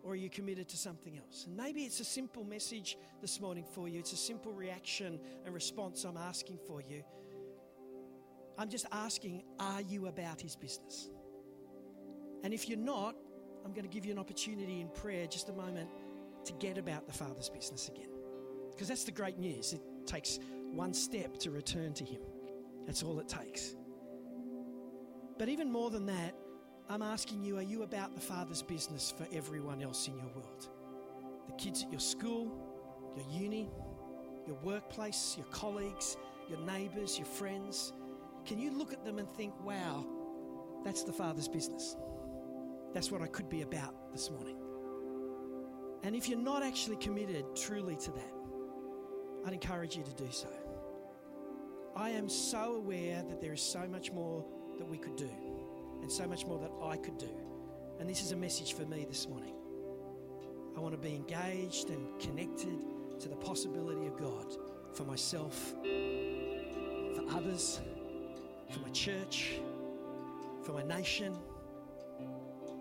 Or 0.03 0.13
are 0.13 0.15
you 0.15 0.29
committed 0.29 0.67
to 0.69 0.77
something 0.77 1.17
else? 1.17 1.45
And 1.45 1.55
maybe 1.55 1.83
it's 1.83 1.99
a 1.99 2.05
simple 2.05 2.43
message 2.43 2.97
this 3.21 3.39
morning 3.39 3.63
for 3.63 3.87
you. 3.87 3.99
It's 3.99 4.13
a 4.13 4.17
simple 4.17 4.51
reaction 4.51 5.19
and 5.45 5.53
response 5.53 6.03
I'm 6.05 6.17
asking 6.17 6.57
for 6.65 6.81
you. 6.81 7.03
I'm 8.57 8.69
just 8.69 8.87
asking, 8.91 9.43
are 9.59 9.81
you 9.81 10.07
about 10.07 10.41
his 10.41 10.55
business? 10.55 11.09
And 12.43 12.51
if 12.53 12.67
you're 12.67 12.79
not, 12.79 13.15
I'm 13.63 13.73
going 13.73 13.87
to 13.87 13.93
give 13.93 14.05
you 14.05 14.11
an 14.11 14.17
opportunity 14.17 14.81
in 14.81 14.89
prayer, 14.89 15.27
just 15.27 15.49
a 15.49 15.53
moment, 15.53 15.87
to 16.45 16.53
get 16.53 16.77
about 16.77 17.07
the 17.07 17.13
Father's 17.13 17.49
business 17.49 17.87
again. 17.89 18.09
Because 18.71 18.87
that's 18.87 19.03
the 19.03 19.11
great 19.11 19.37
news. 19.37 19.73
It 19.73 19.81
takes 20.05 20.39
one 20.71 20.93
step 20.93 21.37
to 21.39 21.51
return 21.51 21.93
to 21.93 22.03
him. 22.03 22.21
That's 22.85 23.03
all 23.03 23.19
it 23.19 23.27
takes. 23.27 23.75
But 25.37 25.49
even 25.49 25.71
more 25.71 25.89
than 25.89 26.05
that, 26.07 26.35
I'm 26.89 27.01
asking 27.01 27.43
you, 27.43 27.57
are 27.57 27.63
you 27.63 27.83
about 27.83 28.15
the 28.15 28.21
Father's 28.21 28.61
business 28.61 29.13
for 29.15 29.25
everyone 29.33 29.81
else 29.81 30.07
in 30.07 30.17
your 30.17 30.29
world? 30.35 30.67
The 31.47 31.53
kids 31.53 31.83
at 31.83 31.91
your 31.91 31.99
school, 31.99 32.51
your 33.15 33.25
uni, 33.41 33.69
your 34.45 34.57
workplace, 34.63 35.35
your 35.37 35.45
colleagues, 35.47 36.17
your 36.49 36.59
neighbours, 36.59 37.17
your 37.17 37.27
friends. 37.27 37.93
Can 38.45 38.59
you 38.59 38.71
look 38.71 38.91
at 38.91 39.05
them 39.05 39.19
and 39.19 39.29
think, 39.35 39.53
wow, 39.63 40.05
that's 40.83 41.03
the 41.03 41.13
Father's 41.13 41.47
business? 41.47 41.95
That's 42.93 43.11
what 43.11 43.21
I 43.21 43.27
could 43.27 43.49
be 43.49 43.61
about 43.61 44.11
this 44.11 44.29
morning. 44.29 44.57
And 46.03 46.15
if 46.15 46.27
you're 46.27 46.39
not 46.39 46.63
actually 46.63 46.95
committed 46.97 47.45
truly 47.55 47.95
to 47.97 48.11
that, 48.11 48.33
I'd 49.45 49.53
encourage 49.53 49.95
you 49.95 50.03
to 50.03 50.13
do 50.13 50.27
so. 50.31 50.49
I 51.95 52.09
am 52.09 52.29
so 52.29 52.75
aware 52.75 53.23
that 53.27 53.41
there 53.41 53.53
is 53.53 53.61
so 53.61 53.87
much 53.87 54.11
more 54.11 54.45
that 54.77 54.87
we 54.87 54.97
could 54.97 55.15
do 55.15 55.29
and 56.01 56.11
so 56.11 56.27
much 56.27 56.45
more 56.45 56.57
that 56.59 56.71
I 56.83 56.97
could 56.97 57.17
do. 57.17 57.29
And 57.99 58.09
this 58.09 58.23
is 58.23 58.31
a 58.31 58.35
message 58.35 58.73
for 58.73 58.85
me 58.85 59.05
this 59.07 59.27
morning. 59.27 59.53
I 60.75 60.79
want 60.79 60.93
to 60.93 60.97
be 60.97 61.15
engaged 61.15 61.89
and 61.89 62.19
connected 62.19 62.79
to 63.19 63.29
the 63.29 63.35
possibility 63.35 64.07
of 64.07 64.17
God 64.17 64.55
for 64.93 65.03
myself, 65.03 65.73
for 67.15 67.35
others, 67.35 67.79
for 68.71 68.79
my 68.79 68.89
church, 68.89 69.59
for 70.63 70.71
my 70.71 70.83
nation. 70.83 71.35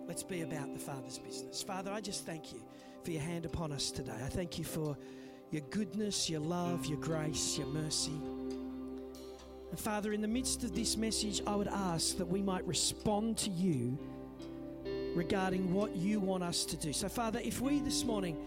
Let's 0.07 0.23
be 0.23 0.41
about 0.41 0.73
the 0.73 0.79
Father's 0.79 1.19
business. 1.19 1.61
Father, 1.61 1.91
I 1.91 2.01
just 2.01 2.25
thank 2.25 2.53
you 2.53 2.61
for 3.03 3.11
your 3.11 3.21
hand 3.21 3.45
upon 3.45 3.71
us 3.71 3.91
today. 3.91 4.17
I 4.23 4.29
thank 4.29 4.59
you 4.59 4.63
for 4.63 4.97
your 5.49 5.63
goodness, 5.69 6.29
your 6.29 6.39
love, 6.39 6.85
your 6.85 6.99
grace, 6.99 7.57
your 7.57 7.67
mercy. 7.67 8.13
And 9.71 9.79
Father, 9.79 10.13
in 10.13 10.21
the 10.21 10.27
midst 10.27 10.63
of 10.63 10.75
this 10.75 10.97
message, 10.97 11.41
I 11.47 11.55
would 11.55 11.67
ask 11.67 12.17
that 12.17 12.27
we 12.27 12.41
might 12.41 12.65
respond 12.67 13.37
to 13.39 13.49
you 13.49 13.97
regarding 15.15 15.73
what 15.73 15.95
you 15.95 16.19
want 16.19 16.43
us 16.43 16.63
to 16.65 16.77
do. 16.77 16.93
So, 16.93 17.09
Father, 17.09 17.39
if 17.43 17.59
we 17.59 17.79
this 17.79 18.03
morning 18.03 18.37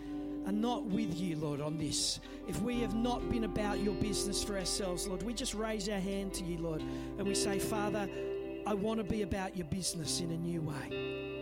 are 0.46 0.52
not 0.52 0.84
with 0.84 1.18
you, 1.18 1.36
Lord, 1.36 1.60
on 1.60 1.78
this, 1.78 2.20
if 2.46 2.60
we 2.62 2.80
have 2.80 2.94
not 2.94 3.28
been 3.30 3.44
about 3.44 3.80
your 3.80 3.94
business 3.94 4.44
for 4.44 4.58
ourselves, 4.58 5.08
Lord, 5.08 5.22
we 5.22 5.34
just 5.34 5.54
raise 5.54 5.88
our 5.88 6.00
hand 6.00 6.32
to 6.34 6.44
you, 6.44 6.58
Lord, 6.58 6.80
and 6.80 7.26
we 7.26 7.34
say, 7.34 7.58
Father, 7.58 8.08
I 8.66 8.74
want 8.74 8.98
to 8.98 9.04
be 9.04 9.22
about 9.22 9.56
your 9.56 9.66
business 9.66 10.20
in 10.20 10.30
a 10.30 10.36
new 10.36 10.60
way. 10.60 11.33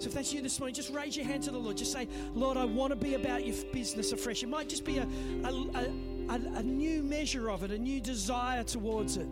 So 0.00 0.08
if 0.08 0.14
that's 0.14 0.32
you 0.32 0.40
this 0.40 0.58
morning, 0.58 0.74
just 0.74 0.90
raise 0.90 1.14
your 1.14 1.26
hand 1.26 1.42
to 1.44 1.50
the 1.50 1.58
Lord. 1.58 1.76
Just 1.76 1.92
say, 1.92 2.08
Lord, 2.34 2.56
I 2.56 2.64
want 2.64 2.90
to 2.90 2.96
be 2.96 3.14
about 3.14 3.46
your 3.46 3.54
business 3.70 4.12
afresh. 4.12 4.42
It 4.42 4.48
might 4.48 4.68
just 4.68 4.84
be 4.84 4.96
a, 4.96 5.06
a, 5.44 5.48
a 5.48 5.90
a, 6.30 6.62
new 6.62 7.02
measure 7.02 7.50
of 7.50 7.64
it, 7.64 7.70
a 7.70 7.78
new 7.78 8.00
desire 8.00 8.62
towards 8.62 9.16
it. 9.16 9.26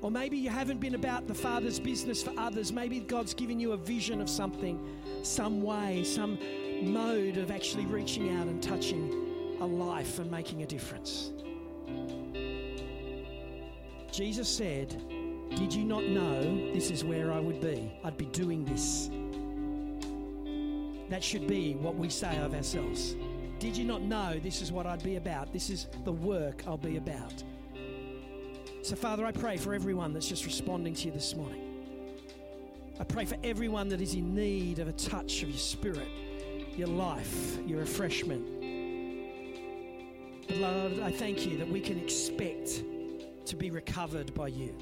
Or 0.00 0.10
maybe 0.10 0.36
you 0.36 0.50
haven't 0.50 0.78
been 0.78 0.94
about 0.94 1.26
the 1.26 1.34
Father's 1.34 1.80
business 1.80 2.22
for 2.22 2.32
others. 2.38 2.72
Maybe 2.72 3.00
God's 3.00 3.34
given 3.34 3.58
you 3.58 3.72
a 3.72 3.76
vision 3.76 4.20
of 4.20 4.28
something, 4.28 4.78
some 5.22 5.62
way, 5.62 6.04
some 6.04 6.38
mode 6.82 7.38
of 7.38 7.50
actually 7.50 7.86
reaching 7.86 8.36
out 8.36 8.46
and 8.46 8.62
touching 8.62 9.56
a 9.60 9.66
life 9.66 10.18
and 10.18 10.30
making 10.30 10.62
a 10.62 10.66
difference. 10.66 11.32
Jesus 14.12 14.48
said, 14.48 15.17
Did 15.56 15.74
you 15.74 15.84
not 15.84 16.04
know 16.04 16.72
this 16.72 16.90
is 16.90 17.04
where 17.04 17.32
I 17.32 17.40
would 17.40 17.60
be? 17.60 17.92
I'd 18.04 18.16
be 18.16 18.26
doing 18.26 18.64
this. 18.64 19.10
That 21.10 21.24
should 21.24 21.46
be 21.46 21.74
what 21.74 21.96
we 21.96 22.08
say 22.08 22.36
of 22.38 22.54
ourselves. 22.54 23.16
Did 23.58 23.76
you 23.76 23.84
not 23.84 24.02
know 24.02 24.38
this 24.42 24.62
is 24.62 24.70
what 24.70 24.86
I'd 24.86 25.02
be 25.02 25.16
about? 25.16 25.52
This 25.52 25.70
is 25.70 25.86
the 26.04 26.12
work 26.12 26.62
I'll 26.66 26.76
be 26.76 26.96
about. 26.96 27.42
So, 28.82 28.94
Father, 28.94 29.26
I 29.26 29.32
pray 29.32 29.56
for 29.56 29.74
everyone 29.74 30.12
that's 30.12 30.28
just 30.28 30.46
responding 30.46 30.94
to 30.94 31.06
you 31.06 31.12
this 31.12 31.34
morning. 31.34 31.64
I 33.00 33.04
pray 33.04 33.24
for 33.24 33.36
everyone 33.42 33.88
that 33.88 34.00
is 34.00 34.14
in 34.14 34.34
need 34.34 34.78
of 34.78 34.88
a 34.88 34.92
touch 34.92 35.42
of 35.42 35.50
your 35.50 35.58
spirit, 35.58 36.08
your 36.76 36.88
life, 36.88 37.58
your 37.66 37.80
refreshment. 37.80 38.46
Lord, 40.50 41.00
I 41.00 41.12
thank 41.12 41.46
you 41.46 41.58
that 41.58 41.68
we 41.68 41.80
can 41.80 41.98
expect 41.98 42.82
to 43.46 43.56
be 43.56 43.70
recovered 43.70 44.34
by 44.34 44.48
you. 44.48 44.74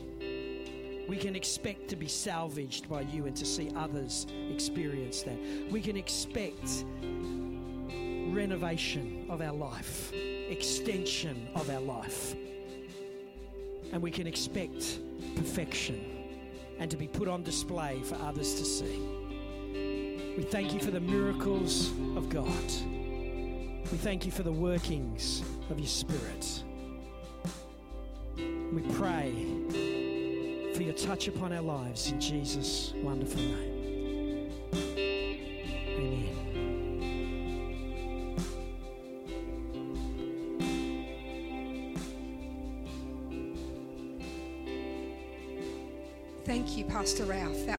We 1.09 1.16
can 1.16 1.37
expect 1.37 1.88
to 1.88 1.97
be 1.97 2.09
salvaged 2.09 2.88
by 2.88 3.03
you 3.03 3.27
and 3.27 3.37
to 3.37 3.45
see 3.45 3.71
others 3.77 4.27
experience 4.51 5.23
that. 5.23 5.37
We 5.71 5.81
can 5.81 5.97
expect 5.97 6.85
renovation 8.35 9.27
of 9.29 9.40
our 9.40 9.53
life, 9.53 10.12
extension 10.12 11.49
of 11.55 11.71
our 11.71 11.81
life. 11.81 12.35
And 13.92 14.03
we 14.03 14.11
can 14.11 14.27
expect 14.27 14.99
perfection 15.37 16.05
and 16.79 16.90
to 16.90 16.97
be 16.97 17.07
put 17.07 17.29
on 17.29 17.42
display 17.42 18.01
for 18.03 18.16
others 18.16 18.55
to 18.55 18.64
see. 18.64 19.01
We 20.37 20.42
thank 20.42 20.75
you 20.75 20.81
for 20.81 20.90
the 20.90 21.01
miracles 21.01 21.90
of 22.16 22.29
God. 22.29 22.47
We 23.90 23.99
thank 23.99 24.27
you 24.27 24.33
for 24.33 24.42
the 24.42 24.53
workings 24.53 25.42
of 25.71 25.79
your 25.79 25.88
Spirit. 25.88 26.64
We 28.37 28.83
pray 28.95 29.45
for 30.76 30.82
your 30.82 30.92
touch 30.92 31.26
upon 31.26 31.54
our 31.54 31.62
lives 31.62 32.12
in 32.12 32.20
Jesus' 32.20 32.92
wonderful 32.96 33.40
name. 33.40 34.50
Amen. 35.96 36.36
Thank 46.44 46.76
you, 46.76 46.84
Pastor 46.84 47.24
Ralph. 47.24 47.75